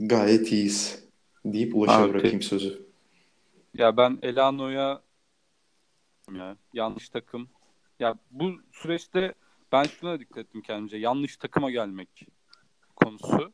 gayet 0.00 0.52
iyiyiz 0.52 0.98
deyip 1.44 1.76
Ulaş'a 1.76 2.02
Abi. 2.02 2.12
bırakayım 2.12 2.42
sözü. 2.42 2.85
Ya 3.78 3.96
ben 3.96 4.18
Elano'ya 4.22 5.02
ya, 6.34 6.56
yanlış 6.72 7.08
takım. 7.08 7.48
Ya 7.98 8.18
bu 8.30 8.52
süreçte 8.72 9.34
ben 9.72 9.84
şuna 9.84 10.20
dikkat 10.20 10.38
ettim 10.38 10.62
kendimce. 10.62 10.96
Yanlış 10.96 11.36
takıma 11.36 11.70
gelmek 11.70 12.26
konusu. 12.96 13.52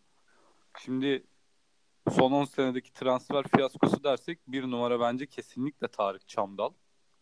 Şimdi 0.79 1.27
son 2.11 2.33
10 2.33 2.45
senedeki 2.45 2.93
transfer 2.93 3.45
fiyaskosu 3.57 4.05
dersek 4.05 4.39
bir 4.49 4.63
numara 4.63 5.01
bence 5.01 5.27
kesinlikle 5.27 5.89
Tarık 5.89 6.29
Çamdal 6.29 6.71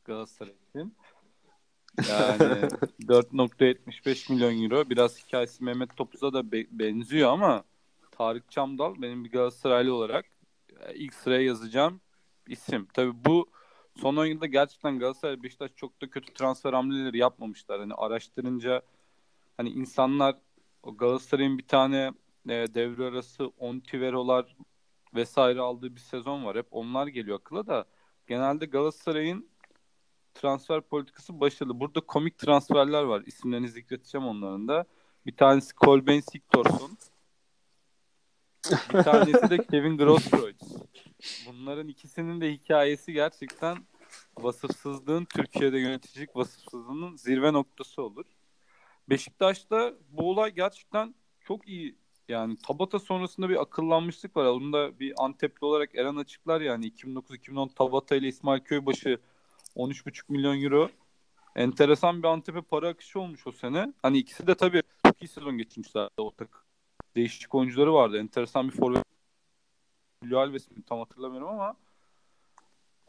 Galatasaray 0.05 0.55
için. 0.69 0.97
Yani 2.09 2.69
4.75 3.03 4.33
milyon 4.33 4.63
euro. 4.63 4.91
Biraz 4.91 5.25
hikayesi 5.25 5.65
Mehmet 5.65 5.97
Topuz'a 5.97 6.33
da 6.33 6.53
be- 6.53 6.67
benziyor 6.71 7.33
ama 7.33 7.65
Tarık 8.11 8.51
Çamdal 8.51 9.03
benim 9.03 9.25
bir 9.25 9.31
Galatasaraylı 9.31 9.95
olarak 9.95 10.27
e, 10.81 10.95
ilk 10.95 11.15
sıraya 11.15 11.43
yazacağım 11.43 12.01
isim. 12.47 12.89
Tabii 12.95 13.25
bu 13.25 13.51
son 13.97 14.17
10 14.17 14.27
yılda 14.27 14.47
gerçekten 14.47 14.99
Galatasaray 14.99 15.43
Beşiktaş 15.43 15.71
çok 15.77 16.03
da 16.03 16.11
kötü 16.11 16.35
transfer 16.35 16.73
hamleleri 16.73 17.19
yapmamışlar. 17.19 17.81
Hani 17.81 17.95
araştırınca 17.95 18.83
hani 19.57 19.71
insanlar 19.71 20.37
o 20.83 20.97
Galatasaray'ın 20.97 21.59
bir 21.59 21.67
tane 21.67 22.13
e, 22.49 22.75
devre 22.75 23.05
arası 23.05 23.47
Ontivero'lar 23.47 24.57
vesaire 25.15 25.61
aldığı 25.61 25.95
bir 25.95 26.01
sezon 26.01 26.45
var. 26.45 26.57
Hep 26.57 26.67
onlar 26.71 27.07
geliyor 27.07 27.39
akıla 27.41 27.67
da 27.67 27.85
genelde 28.27 28.67
Galatasaray'ın 28.67 29.51
transfer 30.35 30.81
politikası 30.81 31.41
başarılı. 31.41 31.81
Burada 31.81 32.01
komik 32.01 32.39
transferler 32.39 33.03
var. 33.03 33.23
İsimlerini 33.27 33.69
zikredeceğim 33.69 34.27
onların 34.27 34.69
da. 34.69 34.85
Bir 35.27 35.37
tanesi 35.37 35.75
Colben 35.75 36.21
Siktorsson. 36.21 36.91
Bir 38.95 39.03
tanesi 39.03 39.51
de 39.51 39.59
Kevin 39.71 39.99
Grosskreutz. 39.99 40.77
Bunların 41.47 41.89
ikisinin 41.89 42.41
de 42.41 42.53
hikayesi 42.53 43.13
gerçekten 43.13 43.79
vasıfsızlığın 44.39 45.25
Türkiye'de 45.25 45.79
yöneticilik 45.79 46.37
vasıfsızlığının 46.37 47.17
zirve 47.17 47.53
noktası 47.53 48.03
olur. 48.03 48.25
Beşiktaş'ta 49.09 49.95
bu 50.11 50.31
olay 50.31 50.51
gerçekten 50.51 51.15
çok 51.41 51.69
iyi. 51.69 51.97
Yani 52.29 52.57
Tabata 52.59 52.99
sonrasında 52.99 53.49
bir 53.49 53.63
akıllanmışlık 53.63 54.37
var. 54.37 54.45
Onu 54.45 54.73
da 54.73 54.99
bir 55.01 55.15
Antepli 55.19 55.65
olarak 55.65 55.95
Eren 55.95 56.17
açıklar 56.17 56.61
yani 56.61 56.87
2009-2010 56.87 57.75
Tabata 57.75 58.17
ile 58.17 58.29
İsmail 58.29 58.61
Köybaşı 58.61 59.19
13,5 59.77 60.23
milyon 60.29 60.63
euro. 60.63 60.91
Enteresan 61.57 62.23
bir 62.23 62.29
Antep'e 62.29 62.61
para 62.61 62.89
akışı 62.89 63.21
olmuş 63.21 63.47
o 63.47 63.53
sene. 63.53 63.93
Hani 64.03 64.19
ikisi 64.19 64.47
de 64.47 64.55
tabii 64.55 64.83
çok 65.07 65.23
iyi 65.23 65.29
sezon 65.29 65.59
geçirmişler 65.59 66.09
o 66.17 66.31
takım. 66.31 66.61
Değişik 67.17 67.55
oyuncuları 67.55 67.95
vardı. 67.95 68.19
Enteresan 68.19 68.69
bir 68.69 68.77
forvet. 68.77 69.10
Alves 70.23 70.71
mi 70.71 70.83
tam 70.83 70.99
hatırlamıyorum 70.99 71.49
ama 71.49 71.77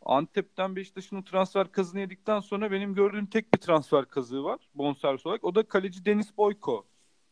Antep'ten 0.06 0.76
Beşiktaş'ın 0.76 1.16
o 1.16 1.24
transfer 1.24 1.72
kazını 1.72 2.00
yedikten 2.00 2.40
sonra 2.40 2.72
benim 2.72 2.96
gördüğüm 2.96 3.26
tek 3.26 3.54
bir 3.54 3.60
transfer 3.60 4.06
kazığı 4.06 4.44
var 4.44 4.60
bonservis 4.76 5.26
olarak. 5.26 5.44
O 5.44 5.56
da 5.56 5.64
kaleci 5.64 6.06
Deniz 6.06 6.38
Boyko. 6.38 6.86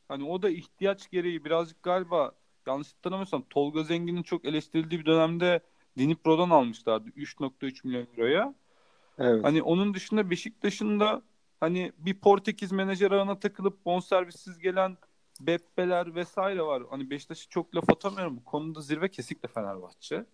Hani 0.07 0.23
o 0.23 0.41
da 0.41 0.49
ihtiyaç 0.49 1.09
gereği 1.09 1.45
birazcık 1.45 1.83
galiba 1.83 2.31
yanlış 2.67 2.93
hatırlamıyorsam 2.93 3.43
Tolga 3.49 3.83
Zengin'in 3.83 4.23
çok 4.23 4.45
eleştirildiği 4.45 4.99
bir 4.99 5.05
dönemde 5.05 5.59
Dnipro'dan 5.97 6.49
almışlardı 6.49 7.09
3.3 7.09 7.87
milyon 7.87 8.07
euroya. 8.17 8.53
Evet. 9.19 9.43
Hani 9.43 9.61
onun 9.61 9.93
dışında 9.93 10.29
Beşiktaş'ın 10.29 10.99
da 10.99 11.21
hani 11.59 11.91
bir 11.97 12.13
Portekiz 12.13 12.71
menajer 12.71 13.11
ağına 13.11 13.39
takılıp 13.39 13.85
bonservissiz 13.85 14.59
gelen 14.59 14.97
Beppeler 15.39 16.15
vesaire 16.15 16.61
var. 16.61 16.83
Hani 16.89 17.09
Beşiktaş'ı 17.09 17.49
çok 17.49 17.75
laf 17.75 17.89
atamıyorum. 17.89 18.37
Bu 18.37 18.43
konuda 18.43 18.81
zirve 18.81 19.09
kesinlikle 19.11 19.49
Fenerbahçe. 19.49 20.25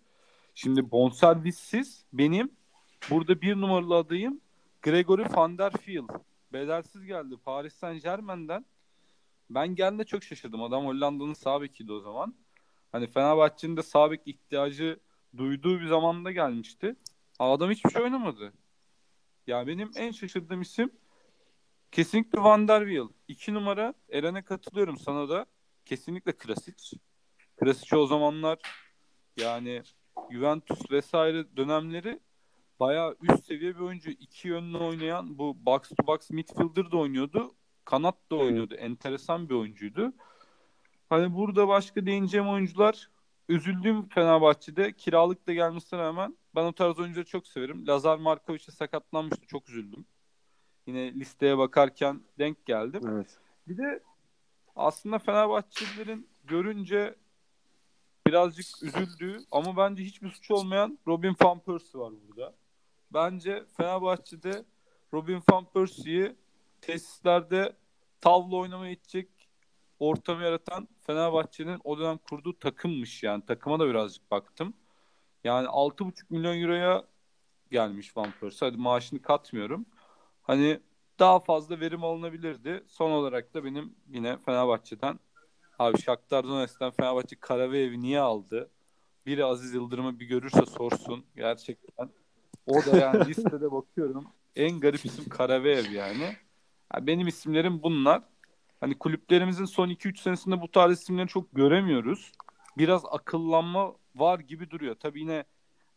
Şimdi 0.54 0.90
bonservissiz 0.90 2.04
benim 2.12 2.50
burada 3.10 3.40
bir 3.40 3.56
numaralı 3.56 3.96
adayım 3.96 4.40
Gregory 4.82 5.24
van 5.34 5.58
der 5.58 5.72
Fiel. 5.72 6.04
Bedelsiz 6.52 7.04
geldi 7.04 7.34
Paris 7.44 7.74
Saint 7.74 8.02
Germain'den. 8.02 8.66
Ben 9.50 9.74
geldiğinde 9.74 10.04
çok 10.04 10.24
şaşırdım. 10.24 10.62
Adam 10.62 10.86
Hollanda'nın 10.86 11.32
sağ 11.32 11.60
bekiydi 11.60 11.92
o 11.92 12.00
zaman. 12.00 12.34
Hani 12.92 13.06
Fenerbahçe'nin 13.06 13.76
de 13.76 13.82
sağ 13.82 14.14
ihtiyacı 14.26 15.00
duyduğu 15.36 15.80
bir 15.80 15.86
zamanda 15.86 16.32
gelmişti. 16.32 16.96
Adam 17.38 17.70
hiçbir 17.70 17.90
şey 17.90 18.02
oynamadı. 18.02 18.52
Ya 19.46 19.66
benim 19.66 19.90
en 19.96 20.10
şaşırdığım 20.10 20.62
isim 20.62 20.90
kesinlikle 21.92 22.42
Van 22.42 22.68
der 22.68 22.80
Wiel. 22.80 23.08
İki 23.28 23.54
numara 23.54 23.94
Eren'e 24.08 24.42
katılıyorum 24.42 24.98
sana 24.98 25.28
da. 25.28 25.46
Kesinlikle 25.84 26.32
klasik. 26.32 26.92
Klasik 27.56 27.92
o 27.92 28.06
zamanlar 28.06 28.58
yani 29.36 29.82
Juventus 30.32 30.90
vesaire 30.90 31.56
dönemleri 31.56 32.20
bayağı 32.80 33.16
üst 33.22 33.44
seviye 33.44 33.74
bir 33.74 33.80
oyuncu. 33.80 34.10
iki 34.10 34.48
yönlü 34.48 34.78
oynayan 34.78 35.38
bu 35.38 35.56
box 35.66 35.80
to 35.88 36.06
box 36.06 36.30
midfielder 36.30 36.90
da 36.90 36.96
oynuyordu. 36.96 37.54
Kanat 37.84 38.30
da 38.30 38.36
oynuyordu. 38.36 38.74
Enteresan 38.74 39.48
bir 39.48 39.54
oyuncuydu. 39.54 40.12
Hani 41.08 41.34
burada 41.34 41.68
başka 41.68 42.06
değineceğim 42.06 42.48
oyuncular 42.48 43.10
üzüldüğüm 43.48 44.08
Fenerbahçe'de 44.08 44.92
kiralık 44.92 45.46
da 45.46 45.52
gelmesine 45.52 45.98
rağmen 45.98 46.36
ben 46.54 46.64
o 46.64 46.72
tarz 46.72 46.98
oyuncuları 46.98 47.26
çok 47.26 47.46
severim. 47.46 47.86
Lazar 47.86 48.18
Markovic'e 48.18 48.72
sakatlanmıştı. 48.72 49.46
Çok 49.46 49.68
üzüldüm. 49.68 50.06
Yine 50.86 51.14
listeye 51.14 51.58
bakarken 51.58 52.20
denk 52.38 52.66
geldim. 52.66 53.02
Evet. 53.08 53.38
Bir 53.68 53.76
de 53.76 54.02
aslında 54.76 55.18
Fenerbahçelilerin 55.18 56.28
görünce 56.44 57.14
birazcık 58.26 58.82
üzüldüğü 58.82 59.38
ama 59.50 59.76
bence 59.76 60.04
hiçbir 60.04 60.30
suç 60.30 60.50
olmayan 60.50 60.98
Robin 61.06 61.36
Van 61.42 61.60
Persie 61.60 62.00
var 62.00 62.12
burada. 62.28 62.54
Bence 63.12 63.64
Fenerbahçe'de 63.76 64.64
Robin 65.14 65.42
Van 65.50 65.64
Persie'yi 65.64 66.36
tesislerde 66.80 67.76
tavla 68.20 68.56
oynamaya 68.56 68.92
gidecek 68.92 69.28
ortamı 69.98 70.42
yaratan 70.42 70.88
Fenerbahçe'nin 71.00 71.80
o 71.84 71.98
dönem 71.98 72.18
kurduğu 72.18 72.58
takımmış 72.58 73.22
yani. 73.22 73.46
Takıma 73.46 73.80
da 73.80 73.88
birazcık 73.88 74.30
baktım. 74.30 74.74
Yani 75.44 75.66
6,5 75.66 76.12
milyon 76.30 76.62
euroya 76.62 77.04
gelmiş 77.70 78.16
Van 78.16 78.30
Persie. 78.40 78.68
Hadi 78.68 78.76
maaşını 78.76 79.22
katmıyorum. 79.22 79.86
Hani 80.46 80.80
daha 81.18 81.40
fazla 81.40 81.80
verim 81.80 82.04
alınabilirdi. 82.04 82.84
Son 82.88 83.10
olarak 83.10 83.54
da 83.54 83.64
benim 83.64 83.94
yine 84.08 84.36
Fenerbahçe'den 84.38 85.18
abi 85.78 85.98
Shakhtar 85.98 86.44
Donetsk'ten 86.44 86.90
Fenerbahçe 86.90 87.36
Karaveev'i 87.40 88.00
niye 88.00 88.20
aldı? 88.20 88.70
Biri 89.26 89.44
Aziz 89.44 89.74
Yıldırım'ı 89.74 90.20
bir 90.20 90.26
görürse 90.26 90.66
sorsun. 90.66 91.24
Gerçekten. 91.36 92.10
O 92.66 92.86
da 92.86 92.96
yani 92.96 93.24
listede 93.28 93.72
bakıyorum. 93.72 94.26
En 94.56 94.80
garip 94.80 95.04
isim 95.04 95.28
Karaveev 95.28 95.90
yani. 95.90 96.22
yani. 96.92 97.06
Benim 97.06 97.28
isimlerim 97.28 97.82
bunlar. 97.82 98.22
Hani 98.80 98.98
kulüplerimizin 98.98 99.64
son 99.64 99.88
2-3 99.88 100.20
senesinde 100.20 100.60
bu 100.60 100.70
tarz 100.70 101.00
isimleri 101.00 101.28
çok 101.28 101.52
göremiyoruz. 101.52 102.32
Biraz 102.78 103.02
akıllanma 103.10 103.94
var 104.14 104.38
gibi 104.38 104.70
duruyor. 104.70 104.94
Tabii 104.94 105.20
yine 105.20 105.44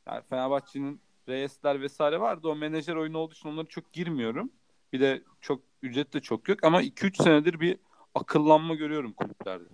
yani 0.08 0.24
Fenerbahçe'nin 0.30 1.02
Reyesler 1.30 1.82
vesaire 1.82 2.20
vardı. 2.20 2.48
O 2.48 2.56
menajer 2.56 2.96
oyunu 2.96 3.18
olduğu 3.18 3.34
için 3.34 3.50
onlara 3.50 3.66
çok 3.68 3.94
girmiyorum. 3.94 4.52
Bir 4.94 5.00
de 5.00 5.24
çok 5.42 5.62
ücret 5.82 6.14
de 6.14 6.20
çok 6.20 6.50
yok 6.50 6.64
ama 6.64 6.82
2-3 6.82 7.24
senedir 7.24 7.60
bir 7.60 7.78
akıllanma 8.16 8.76
görüyorum 8.76 9.14
kulüplerde. 9.14 9.70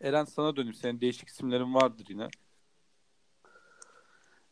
Eren 0.00 0.24
sana 0.24 0.56
dönüp 0.56 0.76
senin 0.76 1.00
değişik 1.00 1.28
isimlerin 1.28 1.74
vardır 1.74 2.06
yine. 2.08 2.28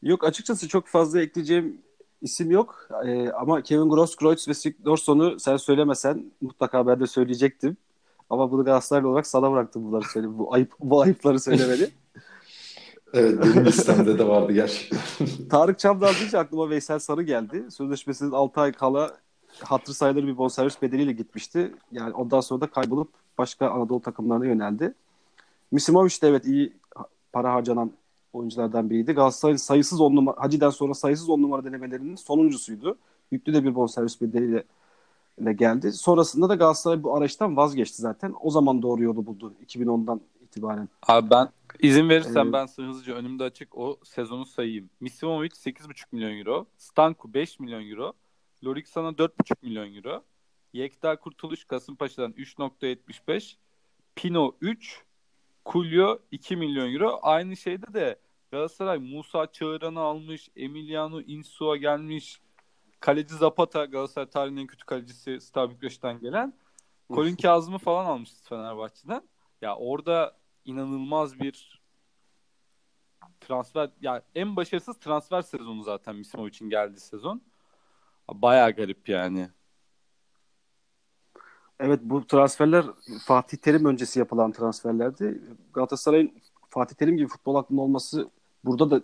Yok 0.03 0.25
açıkçası 0.25 0.69
çok 0.69 0.87
fazla 0.87 1.21
ekleyeceğim 1.21 1.83
isim 2.23 2.51
yok. 2.51 2.89
Ee, 3.07 3.31
ama 3.31 3.63
Kevin 3.63 3.89
Gross, 3.89 4.17
Kreutz 4.17 4.49
ve 4.49 4.55
Sigurdsson'u 4.55 5.41
sen 5.41 5.57
söylemesen 5.57 6.33
mutlaka 6.41 6.87
ben 6.87 7.01
de 7.01 7.07
söyleyecektim. 7.07 7.77
Ama 8.31 8.51
bunu 8.51 8.65
Galatasaraylı 8.65 9.09
olarak 9.09 9.27
sana 9.27 9.53
bıraktım 9.53 9.85
bunları 9.85 10.05
söyle. 10.05 10.39
Bu 10.39 10.55
ayıp 10.55 10.73
bu 10.81 11.03
ayıpları 11.03 11.41
söylemeni. 11.41 11.89
evet 13.13 13.43
benim 13.43 13.65
listemde 13.65 14.19
de 14.19 14.29
vardı 14.29 14.53
gerçekten. 14.53 14.99
Tarık 15.51 15.79
Çamdal 15.79 16.15
deyince 16.15 16.39
aklıma 16.39 16.71
Veysel 16.71 16.99
Sarı 16.99 17.23
geldi. 17.23 17.67
Sözleşmesinin 17.71 18.33
6 18.33 18.61
ay 18.61 18.73
kala 18.73 19.17
hatır 19.65 19.93
sayılır 19.93 20.27
bir 20.27 20.39
bonservis 20.39 20.83
bedeliyle 20.83 21.13
gitmişti. 21.13 21.75
Yani 21.93 22.15
ondan 22.15 22.41
sonra 22.41 22.61
da 22.61 22.67
kaybolup 22.67 23.09
başka 23.39 23.71
Anadolu 23.71 24.01
takımlarına 24.01 24.47
yöneldi. 24.47 24.95
Misimovic 25.73 26.23
de 26.23 26.29
evet 26.29 26.47
iyi 26.47 26.73
para 27.33 27.53
harcanan 27.53 27.93
oyunculardan 28.33 28.91
biriydi. 28.91 29.13
Galatasaray'ın 29.13 29.57
sayısız 29.57 30.01
on 30.01 30.17
numara, 30.17 30.37
Hacı'den 30.39 30.71
sonra 30.71 30.95
sayısız 30.95 31.29
on 31.29 31.43
numara 31.43 31.65
denemelerinin 31.65 32.17
sonuncusuydu. 32.17 32.99
Yüklü 33.31 33.55
de 33.55 33.65
bir 33.65 33.75
bonservis 33.75 34.21
bedeliyle 34.21 34.65
ile 35.41 35.53
geldi. 35.53 35.93
Sonrasında 35.93 36.49
da 36.49 36.55
Galatasaray 36.55 37.03
bu 37.03 37.17
araçtan 37.17 37.57
vazgeçti 37.57 38.03
zaten. 38.03 38.35
O 38.41 38.51
zaman 38.51 38.83
doğru 38.83 39.03
yolu 39.03 39.27
buldu 39.27 39.53
2010'dan 39.67 40.21
itibaren. 40.57 40.89
Abi 41.09 41.31
ben 41.31 41.49
izin 41.81 42.09
verirsen 42.09 42.47
ee, 42.47 42.53
ben 42.53 42.67
hızlıca 42.67 43.15
önümde 43.15 43.45
açık 43.45 43.79
o 43.79 43.99
sezonu 44.05 44.47
sayayım. 44.47 44.91
Misimovic 45.01 45.51
8,5 45.51 46.05
milyon 46.13 46.39
euro. 46.39 46.67
Stanku 46.77 47.35
5 47.35 47.61
milyon 47.61 47.91
euro. 47.91 48.13
Lorik 48.65 48.89
sana 48.89 49.09
4,5 49.09 49.55
milyon 49.63 49.95
euro. 49.95 50.25
Yekta 50.73 51.17
Kurtuluş 51.17 51.65
Kasımpaşa'dan 51.65 52.33
3.75. 52.33 53.57
Pino 54.15 54.57
3. 54.61 55.03
Kulyo 55.65 56.19
2 56.31 56.57
milyon 56.57 56.95
euro. 56.95 57.19
Aynı 57.23 57.57
şeyde 57.57 57.95
de 57.95 58.19
Galatasaray 58.51 58.99
Musa 58.99 59.53
Çağıran'ı 59.53 60.01
almış. 60.01 60.49
Emiliano 60.57 61.21
Insua 61.21 61.77
gelmiş. 61.77 62.41
Kaleci 63.01 63.35
Zapata 63.35 63.85
Galatasaray 63.85 64.31
tarihinin 64.31 64.61
en 64.61 64.67
kötü 64.67 64.87
kalecisi 64.87 65.41
Star 65.41 65.71
Bükreş'ten 65.71 66.21
gelen. 66.21 66.53
Colin 67.11 67.37
Kazım'ı 67.37 67.79
falan 67.79 68.05
almışız 68.05 68.43
Fenerbahçe'den. 68.49 69.23
Ya 69.63 69.77
orada 69.77 70.37
inanılmaz 70.67 71.41
bir 71.41 71.83
transfer 73.41 73.91
ya 74.01 74.23
en 74.35 74.57
başarısız 74.57 74.97
transfer 74.99 75.43
sezonu 75.43 75.83
zaten 75.83 76.17
Mismo 76.17 76.49
için 76.49 76.71
geldi 76.71 77.01
sezon. 77.01 77.43
Baya 78.33 78.71
garip 78.71 79.09
yani. 79.09 79.51
Evet 81.81 82.01
bu 82.03 82.27
transferler 82.27 82.85
Fatih 83.25 83.57
Terim 83.59 83.85
öncesi 83.85 84.19
yapılan 84.19 84.53
transferlerdi. 84.53 85.43
Galatasaray'ın 85.75 86.33
Fatih 86.69 86.97
Terim 86.97 87.17
gibi 87.17 87.29
futbol 87.29 87.55
aklının 87.55 87.81
olması 87.81 88.31
burada 88.65 88.91
da 88.91 89.01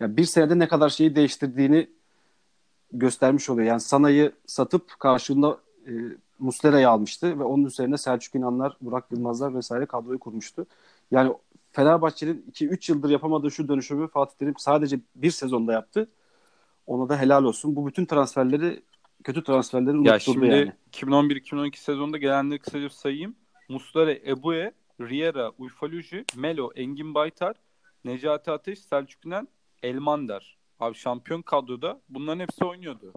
yani 0.00 0.16
bir 0.16 0.24
senede 0.24 0.58
ne 0.58 0.68
kadar 0.68 0.88
şeyi 0.88 1.16
değiştirdiğini 1.16 1.90
göstermiş 2.92 3.50
oluyor. 3.50 3.66
Yani 3.66 3.80
Sana'yı 3.80 4.32
satıp 4.46 5.00
karşılığında 5.00 5.58
e, 5.86 5.92
Muslera'yı 6.38 6.88
almıştı 6.88 7.38
ve 7.38 7.44
onun 7.44 7.64
üzerine 7.64 7.98
Selçuk 7.98 8.34
İnanlar, 8.34 8.76
Burak 8.80 9.04
Yılmazlar 9.12 9.54
vesaire 9.54 9.86
kadroyu 9.86 10.18
kurmuştu. 10.18 10.66
Yani 11.10 11.32
Fenerbahçe'nin 11.70 12.44
2-3 12.52 12.92
yıldır 12.92 13.10
yapamadığı 13.10 13.50
şu 13.50 13.68
dönüşümü 13.68 14.08
Fatih 14.08 14.36
Terim 14.36 14.54
sadece 14.58 15.00
bir 15.14 15.30
sezonda 15.30 15.72
yaptı. 15.72 16.10
Ona 16.86 17.08
da 17.08 17.20
helal 17.20 17.44
olsun. 17.44 17.76
Bu 17.76 17.86
bütün 17.86 18.06
transferleri 18.06 18.82
kötü 19.24 19.44
transferleri 19.44 19.96
unutturdu 19.96 20.12
ya 20.12 20.18
şimdi 20.18 20.46
yani. 20.46 20.72
2011-2012 20.92 21.76
sezonunda 21.76 22.18
gelenleri 22.18 22.58
kısaca 22.58 22.90
sayayım. 22.90 23.36
Muslera, 23.68 24.12
Ebue, 24.12 24.72
Riera, 25.00 25.50
Uyfaluji, 25.58 26.24
Melo, 26.36 26.70
Engin 26.76 27.14
Baytar, 27.14 27.56
Necati 28.04 28.50
Ateş, 28.50 28.78
Selçuk 28.78 29.26
İnan, 29.26 29.48
Elmander. 29.82 30.58
Abi 30.80 30.94
şampiyon 30.94 31.42
kadroda 31.42 32.00
bunların 32.08 32.40
hepsi 32.40 32.64
oynuyordu. 32.64 33.12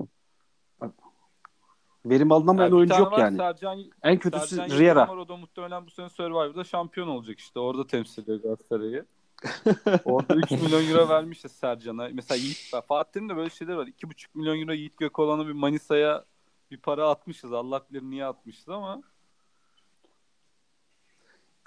Verim 2.06 2.32
alınamayan 2.32 2.68
Yani 2.68 2.76
oyuncu 2.78 2.96
yok 3.00 3.12
var, 3.12 3.20
yani. 3.20 3.38
Sercan, 3.38 3.80
en 4.04 4.20
kötüsü 4.20 4.56
Sercan 4.56 4.78
Riera. 4.78 5.08
var, 5.08 5.18
o 5.18 5.28
da 5.28 5.38
muhtemelen 5.38 5.86
bu 5.86 5.92
sene 5.92 6.10
Survivor'da 6.10 6.64
şampiyon 6.64 7.08
olacak 7.08 7.40
işte. 7.40 7.60
Orada 7.60 7.88
temsil 7.88 8.24
ediyor 8.24 8.42
Galatasaray'ı. 8.42 9.06
Orada 10.06 10.36
3 10.36 10.52
milyon 10.52 10.90
euro 10.90 11.10
vermişiz 11.10 11.52
Sercan'a. 11.52 12.10
Mesela 12.14 12.38
Yiğit, 12.38 12.72
Fatih'in 12.88 13.30
de 13.30 13.36
böyle 13.36 13.50
şeyler 13.50 13.74
var. 13.74 13.88
2,5 13.88 14.26
milyon 14.34 14.62
euro 14.62 14.72
Yiğit 14.74 14.98
Gökoğlan'a 14.98 15.48
bir 15.48 15.52
Manisa'ya 15.52 16.26
bir 16.72 16.78
para 16.78 17.10
atmışız. 17.10 17.54
Allah 17.54 17.82
bilir 17.92 18.02
niye 18.04 18.26
atmışız 18.26 18.70
ama. 18.70 19.02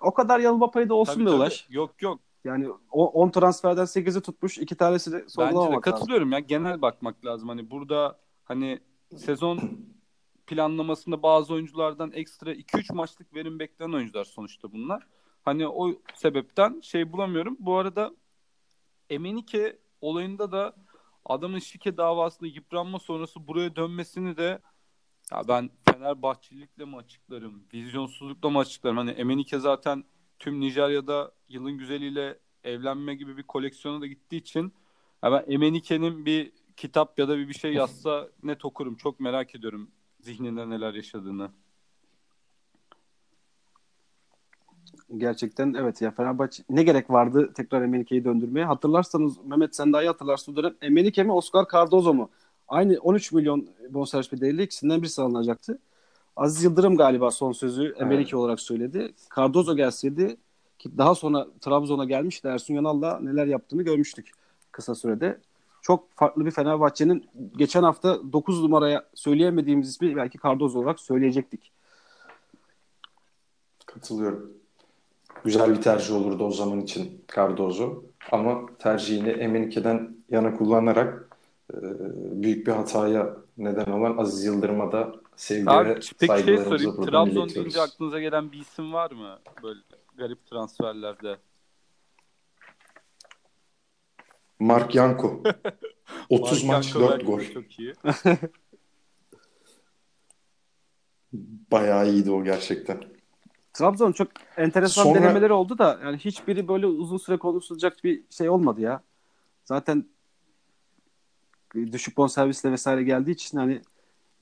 O 0.02 0.14
kadar 0.14 0.40
yanılma 0.40 0.70
payı 0.70 0.88
da 0.88 0.94
olsun 0.94 1.14
Tabii, 1.14 1.24
tabii. 1.24 1.34
Ulaş. 1.36 1.66
Yok 1.70 2.02
yok. 2.02 2.20
Yani 2.44 2.68
o 2.90 3.06
10 3.06 3.30
transferden 3.30 3.84
8'i 3.84 4.22
tutmuş. 4.22 4.58
iki 4.58 4.76
tanesi 4.76 5.12
de 5.12 5.16
Bence 5.16 5.26
de 5.26 5.30
sorgulamamak 5.30 5.86
lazım. 5.86 5.98
katılıyorum 5.98 6.32
ya. 6.32 6.38
Genel 6.38 6.82
bakmak 6.82 7.24
lazım. 7.24 7.48
Hani 7.48 7.70
burada 7.70 8.18
hani 8.44 8.80
sezon 9.16 9.60
planlamasında 10.46 11.22
bazı 11.22 11.54
oyunculardan 11.54 12.12
ekstra 12.12 12.52
2-3 12.52 12.94
maçlık 12.94 13.34
verim 13.34 13.58
beklenen 13.58 13.92
oyuncular 13.92 14.24
sonuçta 14.24 14.72
bunlar. 14.72 15.06
Hani 15.42 15.68
o 15.68 15.94
sebepten 16.14 16.80
şey 16.80 17.12
bulamıyorum. 17.12 17.56
Bu 17.60 17.76
arada 17.76 18.14
Emenike 19.10 19.78
olayında 20.00 20.52
da 20.52 20.76
adamın 21.24 21.58
şike 21.58 21.96
davasında 21.96 22.48
yıpranma 22.48 22.98
sonrası 22.98 23.46
buraya 23.46 23.76
dönmesini 23.76 24.36
de 24.36 24.58
ya 25.32 25.48
ben 25.48 25.70
Fenerbahçelilikle 25.90 26.84
mi 26.84 26.96
açıklarım, 26.96 27.64
vizyonsuzlukla 27.74 28.50
mı 28.50 28.58
açıklarım? 28.58 28.96
Hani 28.96 29.10
Emenike 29.10 29.58
zaten 29.58 30.04
tüm 30.38 30.60
Nijerya'da 30.60 31.32
yılın 31.48 31.78
güzeliyle 31.78 32.38
evlenme 32.64 33.14
gibi 33.14 33.36
bir 33.36 33.42
koleksiyona 33.42 34.00
da 34.00 34.06
gittiği 34.06 34.36
için 34.36 34.74
ya 35.24 35.32
ben 35.32 35.44
Emenike'nin 35.48 36.26
bir 36.26 36.52
kitap 36.76 37.18
ya 37.18 37.28
da 37.28 37.38
bir 37.38 37.54
şey 37.54 37.72
yazsa 37.72 38.28
net 38.42 38.64
okurum. 38.64 38.96
Çok 38.96 39.20
merak 39.20 39.54
ediyorum 39.54 39.90
zihninde 40.24 40.70
neler 40.70 40.94
yaşadığını. 40.94 41.50
Gerçekten 45.16 45.74
evet 45.74 46.02
ya 46.02 46.10
Fenerbahçe 46.10 46.62
ne 46.70 46.82
gerek 46.82 47.10
vardı 47.10 47.52
tekrar 47.54 47.82
Emenike'yi 47.82 48.24
döndürmeye? 48.24 48.66
Hatırlarsanız 48.66 49.44
Mehmet 49.44 49.76
sen 49.76 49.92
daha 49.92 50.02
iyi 50.02 50.06
hatırlarsın 50.06 50.52
o 50.52 50.56
dönem 50.56 50.74
Emenike 50.82 51.22
mi 51.22 51.32
Oscar 51.32 51.66
Cardozo 51.72 52.14
mu? 52.14 52.30
Aynı 52.68 52.98
13 52.98 53.32
milyon 53.32 53.68
bonservis 53.90 54.32
bedeliyle 54.32 54.62
ikisinden 54.62 55.02
birisi 55.02 55.22
alınacaktı. 55.22 55.78
Aziz 56.36 56.64
Yıldırım 56.64 56.96
galiba 56.96 57.30
son 57.30 57.52
sözü 57.52 57.94
Emenike 57.98 58.36
olarak 58.36 58.60
söyledi. 58.60 59.14
Cardozo 59.36 59.76
gelseydi 59.76 60.36
ki 60.78 60.98
daha 60.98 61.14
sonra 61.14 61.46
Trabzon'a 61.60 62.04
gelmişti 62.04 62.48
Ersun 62.48 62.74
Yanal'la 62.74 63.20
neler 63.20 63.46
yaptığını 63.46 63.82
görmüştük 63.82 64.30
kısa 64.72 64.94
sürede. 64.94 65.40
Çok 65.84 66.12
farklı 66.14 66.46
bir 66.46 66.50
Fenerbahçe'nin 66.50 67.28
geçen 67.56 67.82
hafta 67.82 68.32
9 68.32 68.62
numaraya 68.62 69.04
söyleyemediğimiz 69.14 69.88
ismi 69.88 70.16
belki 70.16 70.38
Cardozo 70.38 70.78
olarak 70.78 71.00
söyleyecektik. 71.00 71.72
Katılıyorum. 73.86 74.52
Güzel 75.44 75.70
bir 75.70 75.82
tercih 75.82 76.14
olurdu 76.14 76.44
o 76.44 76.50
zaman 76.50 76.80
için 76.80 77.24
Cardozo. 77.36 78.02
Ama 78.32 78.66
tercihini 78.78 79.28
Emenike'den 79.28 80.16
yana 80.30 80.56
kullanarak 80.56 81.28
e, 81.74 81.76
büyük 82.42 82.66
bir 82.66 82.72
hataya 82.72 83.36
neden 83.58 83.92
olan 83.92 84.16
Aziz 84.16 84.44
Yıldırım'a 84.44 84.92
da 84.92 85.14
sevgi 85.36 85.70
Abi 85.70 85.88
ve 85.88 85.94
peki 85.94 86.06
şey 86.06 86.28
saygılarımızı 86.28 86.64
sorayım. 86.70 86.96
buradan 86.96 87.24
Trabzon 87.24 87.48
deyince 87.48 87.80
aklınıza 87.80 88.20
gelen 88.20 88.52
bir 88.52 88.58
isim 88.58 88.92
var 88.92 89.10
mı? 89.10 89.38
Böyle 89.62 89.80
garip 90.16 90.46
transferlerde. 90.46 91.36
Mark 94.58 94.94
Yanko. 94.94 95.42
30 96.28 96.64
Mark 96.64 96.76
maç 96.76 96.94
Yanko 96.94 97.00
4 97.00 97.12
belki 97.12 97.26
gol. 97.26 97.40
Çok 97.54 97.78
iyi. 97.78 97.94
Bayağı 101.70 102.10
iyiydi 102.10 102.30
o 102.30 102.44
gerçekten. 102.44 103.00
Trabzon 103.72 104.12
çok 104.12 104.28
enteresan 104.56 105.02
Sonra- 105.02 105.18
denemeleri 105.22 105.52
oldu 105.52 105.78
da 105.78 106.00
yani 106.04 106.18
hiçbiri 106.18 106.68
böyle 106.68 106.86
uzun 106.86 107.16
süre 107.16 107.36
konuşulacak 107.36 107.96
bir 108.04 108.22
şey 108.30 108.48
olmadı 108.48 108.80
ya. 108.80 109.02
Zaten 109.64 110.04
düşük 111.74 112.16
bonservisle 112.16 112.72
vesaire 112.72 113.02
geldiği 113.02 113.30
için 113.30 113.58
hani 113.58 113.82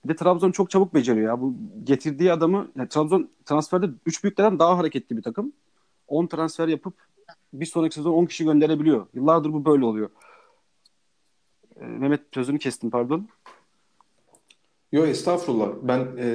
bir 0.04 0.08
de 0.08 0.16
Trabzon 0.16 0.52
çok 0.52 0.70
çabuk 0.70 0.94
beceriyor 0.94 1.26
ya. 1.26 1.40
Bu 1.40 1.54
getirdiği 1.84 2.32
adamı 2.32 2.68
yani 2.76 2.88
Trabzon 2.88 3.30
transferde 3.46 3.90
3 4.06 4.24
büyüklerden 4.24 4.58
daha 4.58 4.78
hareketli 4.78 5.16
bir 5.16 5.22
takım. 5.22 5.52
10 6.08 6.26
transfer 6.26 6.68
yapıp 6.68 6.94
bir 7.52 7.66
sonraki 7.66 7.94
sezon 7.94 8.12
10 8.12 8.26
kişi 8.26 8.44
gönderebiliyor. 8.44 9.06
Yıllardır 9.14 9.52
bu 9.52 9.64
böyle 9.64 9.84
oluyor. 9.84 10.10
Ee, 11.80 11.84
Mehmet 11.84 12.20
sözünü 12.34 12.58
kestim 12.58 12.90
pardon. 12.90 13.28
Yo 14.92 15.06
estağfurullah. 15.06 15.68
Ben 15.82 16.08
e, 16.18 16.26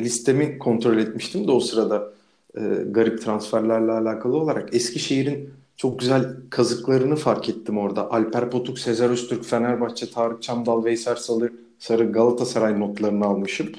listemi 0.00 0.58
kontrol 0.58 0.98
etmiştim 0.98 1.48
de 1.48 1.50
o 1.50 1.60
sırada 1.60 2.12
e, 2.56 2.60
garip 2.90 3.22
transferlerle 3.22 3.92
alakalı 3.92 4.36
olarak 4.36 4.74
Eskişehir'in 4.74 5.50
çok 5.76 5.98
güzel 5.98 6.36
kazıklarını 6.50 7.16
fark 7.16 7.48
ettim 7.48 7.78
orada. 7.78 8.12
Alper 8.12 8.50
Potuk, 8.50 8.78
Sezer 8.78 9.10
Öztürk, 9.10 9.44
Fenerbahçe, 9.44 10.10
Tarık 10.10 10.42
Çamdal, 10.42 10.84
Veysel 10.84 11.16
Sarı, 11.16 11.52
Sarı 11.78 12.12
Galatasaray 12.12 12.80
notlarını 12.80 13.24
almışım. 13.24 13.72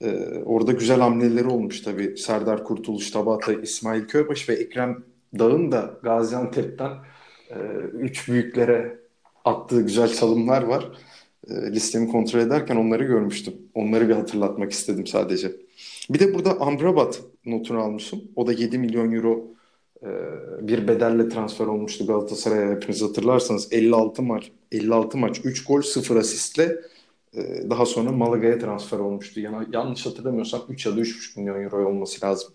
E, 0.00 0.38
orada 0.44 0.72
güzel 0.72 1.00
hamleleri 1.00 1.46
olmuş 1.46 1.80
tabii. 1.80 2.16
Serdar 2.18 2.64
Kurtuluş, 2.64 3.10
Tabata, 3.10 3.52
İsmail 3.52 4.04
Köybaşı 4.04 4.52
ve 4.52 4.56
Ekrem 4.56 5.04
Dağ'ın 5.38 5.72
da 5.72 5.98
Gaziantep'ten 6.02 6.90
e, 7.50 7.56
üç 7.92 8.28
büyüklere 8.28 8.98
attığı 9.44 9.82
güzel 9.82 10.08
çalımlar 10.08 10.62
var. 10.62 10.88
E, 11.48 11.72
listemi 11.72 12.08
kontrol 12.08 12.40
ederken 12.40 12.76
onları 12.76 13.04
görmüştüm. 13.04 13.54
Onları 13.74 14.08
bir 14.08 14.14
hatırlatmak 14.14 14.72
istedim 14.72 15.06
sadece. 15.06 15.52
Bir 16.10 16.18
de 16.18 16.34
burada 16.34 16.60
Amrabat 16.60 17.20
notunu 17.46 17.78
almışım. 17.78 18.22
O 18.36 18.46
da 18.46 18.52
7 18.52 18.78
milyon 18.78 19.12
euro 19.12 19.44
e, 20.02 20.08
bir 20.60 20.88
bedelle 20.88 21.28
transfer 21.28 21.66
olmuştu 21.66 22.06
Galatasaray'a 22.06 22.70
hepiniz 22.70 23.02
hatırlarsanız 23.02 23.72
56 23.72 24.22
maç 24.22 24.50
56 24.72 25.18
maç 25.18 25.40
3 25.44 25.64
gol 25.64 25.82
0 25.82 26.16
asistle 26.16 26.76
e, 27.34 27.70
daha 27.70 27.86
sonra 27.86 28.12
Malaga'ya 28.12 28.58
transfer 28.58 28.98
olmuştu. 28.98 29.40
Yani 29.40 29.66
yanlış 29.72 30.06
hatırlamıyorsam 30.06 30.62
3 30.68 30.86
ya 30.86 30.96
da 30.96 31.00
3,5 31.00 31.40
milyon 31.40 31.62
euro 31.62 31.88
olması 31.88 32.26
lazım. 32.26 32.52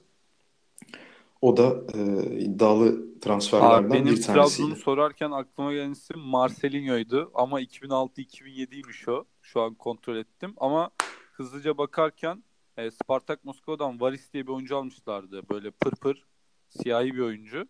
O 1.41 1.57
da 1.57 1.81
e, 1.93 1.99
iddialı 2.39 3.19
transferlerden 3.19 3.83
Abi 3.83 3.93
benim 3.93 4.05
bir 4.05 4.21
Trabzon'u 4.21 4.35
tanesiydi. 4.35 4.75
sorarken 4.75 5.31
aklıma 5.31 5.73
gelen 5.73 5.91
isim 5.91 6.19
Marcelinho'ydu 6.19 7.31
ama 7.33 7.61
2006-2007'ymiş 7.61 9.11
o. 9.11 9.25
Şu 9.41 9.61
an 9.61 9.75
kontrol 9.75 10.15
ettim 10.15 10.53
ama 10.57 10.89
hızlıca 11.33 11.77
bakarken 11.77 12.43
e, 12.77 12.91
Spartak 12.91 13.45
Moskova'dan 13.45 13.99
Varis 14.01 14.33
diye 14.33 14.47
bir 14.47 14.51
oyuncu 14.51 14.77
almışlardı. 14.77 15.49
Böyle 15.49 15.71
pır 15.71 15.91
pır 15.91 16.25
siyahi 16.67 17.13
bir 17.13 17.19
oyuncu. 17.19 17.67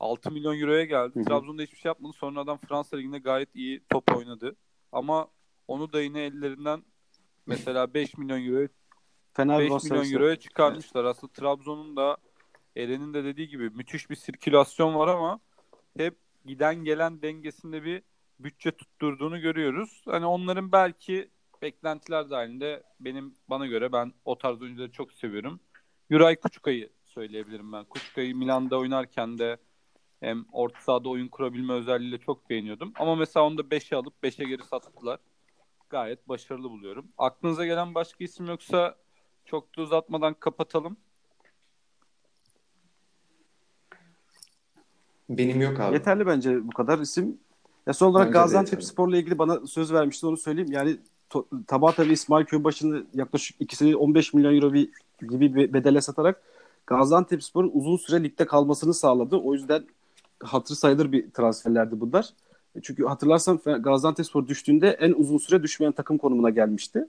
6 0.00 0.30
milyon 0.30 0.60
euroya 0.60 0.84
geldi. 0.84 1.14
Hı 1.14 1.20
hı. 1.20 1.24
Trabzon'da 1.24 1.62
hiçbir 1.62 1.78
şey 1.78 1.88
yapmadı. 1.88 2.12
Sonradan 2.16 2.56
Fransa 2.56 2.96
Ligi'nde 2.96 3.18
gayet 3.18 3.54
iyi 3.54 3.84
top 3.88 4.16
oynadı. 4.16 4.56
Ama 4.92 5.28
onu 5.68 5.92
da 5.92 6.00
yine 6.00 6.22
ellerinden 6.22 6.82
mesela 7.46 7.94
5 7.94 8.18
milyon 8.18 8.46
euroya 8.46 8.68
Fener 9.32 9.58
5 9.58 9.84
milyon 9.84 10.12
euroya 10.12 10.36
çıkarmışlar. 10.36 11.04
Aslında 11.04 11.32
Trabzon'un 11.32 11.96
da 11.96 12.16
Eren'in 12.76 13.14
de 13.14 13.24
dediği 13.24 13.48
gibi 13.48 13.70
müthiş 13.70 14.10
bir 14.10 14.16
sirkülasyon 14.16 14.94
var 14.94 15.08
ama 15.08 15.40
hep 15.96 16.18
giden 16.44 16.74
gelen 16.74 17.22
dengesinde 17.22 17.84
bir 17.84 18.02
bütçe 18.40 18.70
tutturduğunu 18.70 19.40
görüyoruz. 19.40 20.02
Hani 20.04 20.26
onların 20.26 20.72
belki 20.72 21.30
beklentiler 21.62 22.30
dahilinde 22.30 22.82
benim 23.00 23.34
bana 23.48 23.66
göre 23.66 23.92
ben 23.92 24.12
o 24.24 24.38
tarz 24.38 24.62
oyuncuları 24.62 24.92
çok 24.92 25.12
seviyorum. 25.12 25.60
Yuray 26.10 26.36
Kuçka'yı 26.36 26.90
söyleyebilirim 27.04 27.72
ben. 27.72 27.84
Kuçka'yı 27.84 28.36
Milan'da 28.36 28.78
oynarken 28.78 29.38
de 29.38 29.56
hem 30.20 30.44
orta 30.52 30.80
sahada 30.80 31.08
oyun 31.08 31.28
kurabilme 31.28 31.72
özelliğiyle 31.72 32.18
çok 32.18 32.50
beğeniyordum. 32.50 32.92
Ama 32.98 33.14
mesela 33.16 33.46
onu 33.46 33.58
da 33.58 33.62
5'e 33.62 33.96
alıp 33.96 34.14
5'e 34.22 34.44
geri 34.44 34.62
sattılar. 34.62 35.20
Gayet 35.90 36.28
başarılı 36.28 36.70
buluyorum. 36.70 37.12
Aklınıza 37.18 37.66
gelen 37.66 37.94
başka 37.94 38.24
isim 38.24 38.46
yoksa 38.46 38.96
çok 39.44 39.76
da 39.76 39.82
uzatmadan 39.82 40.34
kapatalım. 40.34 40.96
Benim 45.30 45.60
yok 45.60 45.80
abi. 45.80 45.94
Yeterli 45.94 46.26
bence 46.26 46.66
bu 46.66 46.70
kadar 46.70 46.98
isim. 46.98 47.38
Ya 47.86 47.92
son 47.92 48.10
olarak 48.10 48.26
Bence 48.28 48.38
Gaziantep. 48.38 48.84
Spor'la 48.84 49.16
ilgili 49.16 49.38
bana 49.38 49.66
söz 49.66 49.92
vermişti 49.92 50.26
onu 50.26 50.36
söyleyeyim. 50.36 50.72
Yani 50.72 50.96
Tabata 51.66 52.08
ve 52.08 52.12
İsmail 52.12 52.44
Köybaşı'nı 52.44 53.06
yaklaşık 53.14 53.60
ikisini 53.60 53.96
15 53.96 54.34
milyon 54.34 54.54
euro 54.54 54.72
bir, 54.72 54.90
gibi 55.30 55.54
bir 55.54 55.72
bedele 55.72 56.00
satarak 56.00 56.42
Gaziantep 56.86 57.44
Spor'un 57.44 57.70
uzun 57.74 57.96
süre 57.96 58.22
ligde 58.22 58.46
kalmasını 58.46 58.94
sağladı. 58.94 59.36
O 59.36 59.54
yüzden 59.54 59.84
hatır 60.42 60.74
sayılır 60.74 61.12
bir 61.12 61.30
transferlerdi 61.30 62.00
bunlar. 62.00 62.30
E, 62.76 62.80
Çünkü 62.82 63.04
hatırlarsan 63.04 63.60
Gaziantep 63.80 64.26
Spor 64.26 64.48
düştüğünde 64.48 64.88
en 64.90 65.12
uzun 65.12 65.38
süre 65.38 65.62
düşmeyen 65.62 65.92
takım 65.92 66.18
konumuna 66.18 66.50
gelmişti. 66.50 67.08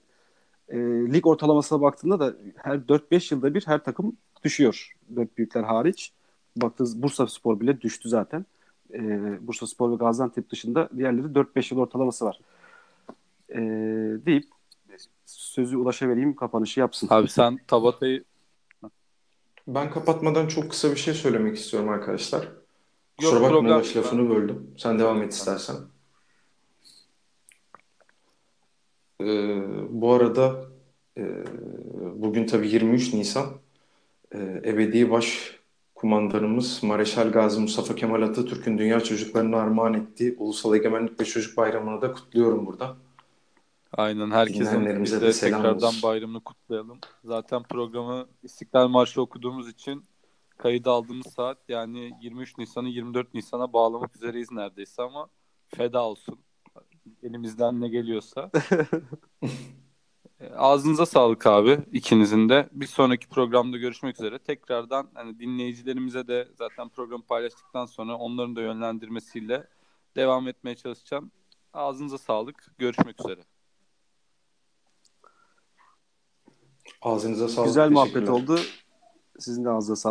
E, 0.69 0.77
lig 1.13 1.27
ortalamasına 1.27 1.81
baktığında 1.81 2.19
da 2.19 2.33
her 2.55 2.75
4-5 2.75 3.33
yılda 3.33 3.53
bir 3.53 3.63
her 3.67 3.83
takım 3.83 4.17
düşüyor. 4.43 4.93
Dört 5.15 5.37
büyükler 5.37 5.63
hariç. 5.63 6.13
Baktığınız 6.55 7.03
Bursa 7.03 7.27
Spor 7.27 7.59
bile 7.59 7.81
düştü 7.81 8.09
zaten. 8.09 8.45
E, 8.93 8.99
Bursa 9.47 9.67
Spor 9.67 9.91
ve 9.91 9.95
Gaziantep 9.95 10.49
dışında 10.49 10.89
diğerleri 10.97 11.25
4-5 11.25 11.73
yıl 11.73 11.81
ortalaması 11.81 12.25
var. 12.25 12.39
E, 13.49 13.59
deyip 14.25 14.45
sözü 15.25 15.77
Ulaş'a 15.77 16.09
vereyim 16.09 16.35
kapanışı 16.35 16.79
yapsın. 16.79 17.07
Abi 17.11 17.27
sen 17.27 17.59
Tabata'yı 17.67 18.23
Ben 19.67 19.91
kapatmadan 19.91 20.47
çok 20.47 20.69
kısa 20.69 20.91
bir 20.91 20.95
şey 20.95 21.13
söylemek 21.13 21.57
istiyorum 21.57 21.89
arkadaşlar. 21.89 22.47
Kusura 23.17 23.39
Yok, 23.39 23.53
bakma. 23.53 23.75
Ulaş 23.75 23.97
lafını 23.97 24.29
böldüm. 24.29 24.73
Sen 24.77 24.99
devam 24.99 25.21
et 25.21 25.33
istersen. 25.33 25.75
Ee, 29.21 29.61
bu 29.89 30.13
arada 30.13 30.65
e, 31.17 31.43
bugün 32.15 32.45
tabii 32.45 32.69
23 32.69 33.13
Nisan 33.13 33.45
e, 34.31 34.37
ebedi 34.65 35.11
baş 35.11 35.59
kumandanımız 36.01 36.83
Mareşal 36.83 37.31
Gazi 37.31 37.59
Mustafa 37.61 37.95
Kemal 37.95 38.21
Atatürk'ün 38.21 38.77
dünya 38.77 38.99
çocuklarına 38.99 39.57
armağan 39.57 39.93
ettiği 39.93 40.35
Ulusal 40.39 40.75
Egemenlik 40.75 41.19
ve 41.19 41.25
Çocuk 41.25 41.57
Bayramı'nı 41.57 42.01
da 42.01 42.11
kutluyorum 42.11 42.65
burada. 42.65 42.95
Aynen 43.93 44.31
herkesin 44.31 45.03
biz 45.03 45.21
de 45.21 45.31
tekrardan 45.31 45.87
olsun. 45.87 46.03
bayramını 46.03 46.39
kutlayalım. 46.39 46.99
Zaten 47.23 47.63
programı 47.63 48.25
İstiklal 48.43 48.87
Marşı 48.87 49.21
okuduğumuz 49.21 49.69
için 49.69 50.05
kayıt 50.57 50.87
aldığımız 50.87 51.27
saat 51.27 51.57
yani 51.69 52.11
23 52.21 52.57
Nisan'ı 52.57 52.89
24 52.89 53.33
Nisan'a 53.33 53.73
bağlamak 53.73 54.15
üzereyiz 54.15 54.51
neredeyse 54.51 55.01
ama 55.01 55.27
feda 55.67 56.03
olsun. 56.03 56.39
Elimizden 57.23 57.81
ne 57.81 57.89
geliyorsa. 57.89 58.51
E, 60.41 60.53
Ağzınıza 60.55 61.05
sağlık 61.05 61.47
abi 61.47 61.79
ikinizin 61.91 62.49
de. 62.49 62.69
Bir 62.71 62.85
sonraki 62.85 63.27
programda 63.27 63.77
görüşmek 63.77 64.15
üzere. 64.15 64.39
Tekrardan 64.39 65.07
hani 65.13 65.39
dinleyicilerimize 65.39 66.27
de 66.27 66.47
zaten 66.57 66.89
programı 66.89 67.23
paylaştıktan 67.23 67.85
sonra 67.85 68.15
onların 68.15 68.55
da 68.55 68.61
yönlendirmesiyle 68.61 69.67
devam 70.15 70.47
etmeye 70.47 70.75
çalışacağım. 70.75 71.31
Ağzınıza 71.73 72.17
sağlık. 72.17 72.71
Görüşmek 72.77 73.19
üzere. 73.19 73.41
Ağzınıza 77.01 77.47
sağlık. 77.47 77.67
Güzel 77.67 77.89
muhabbet 77.89 78.29
oldu. 78.29 78.59
Sizin 79.39 79.65
de 79.65 79.69
ağzınıza 79.69 79.95
sağlık. 79.95 80.09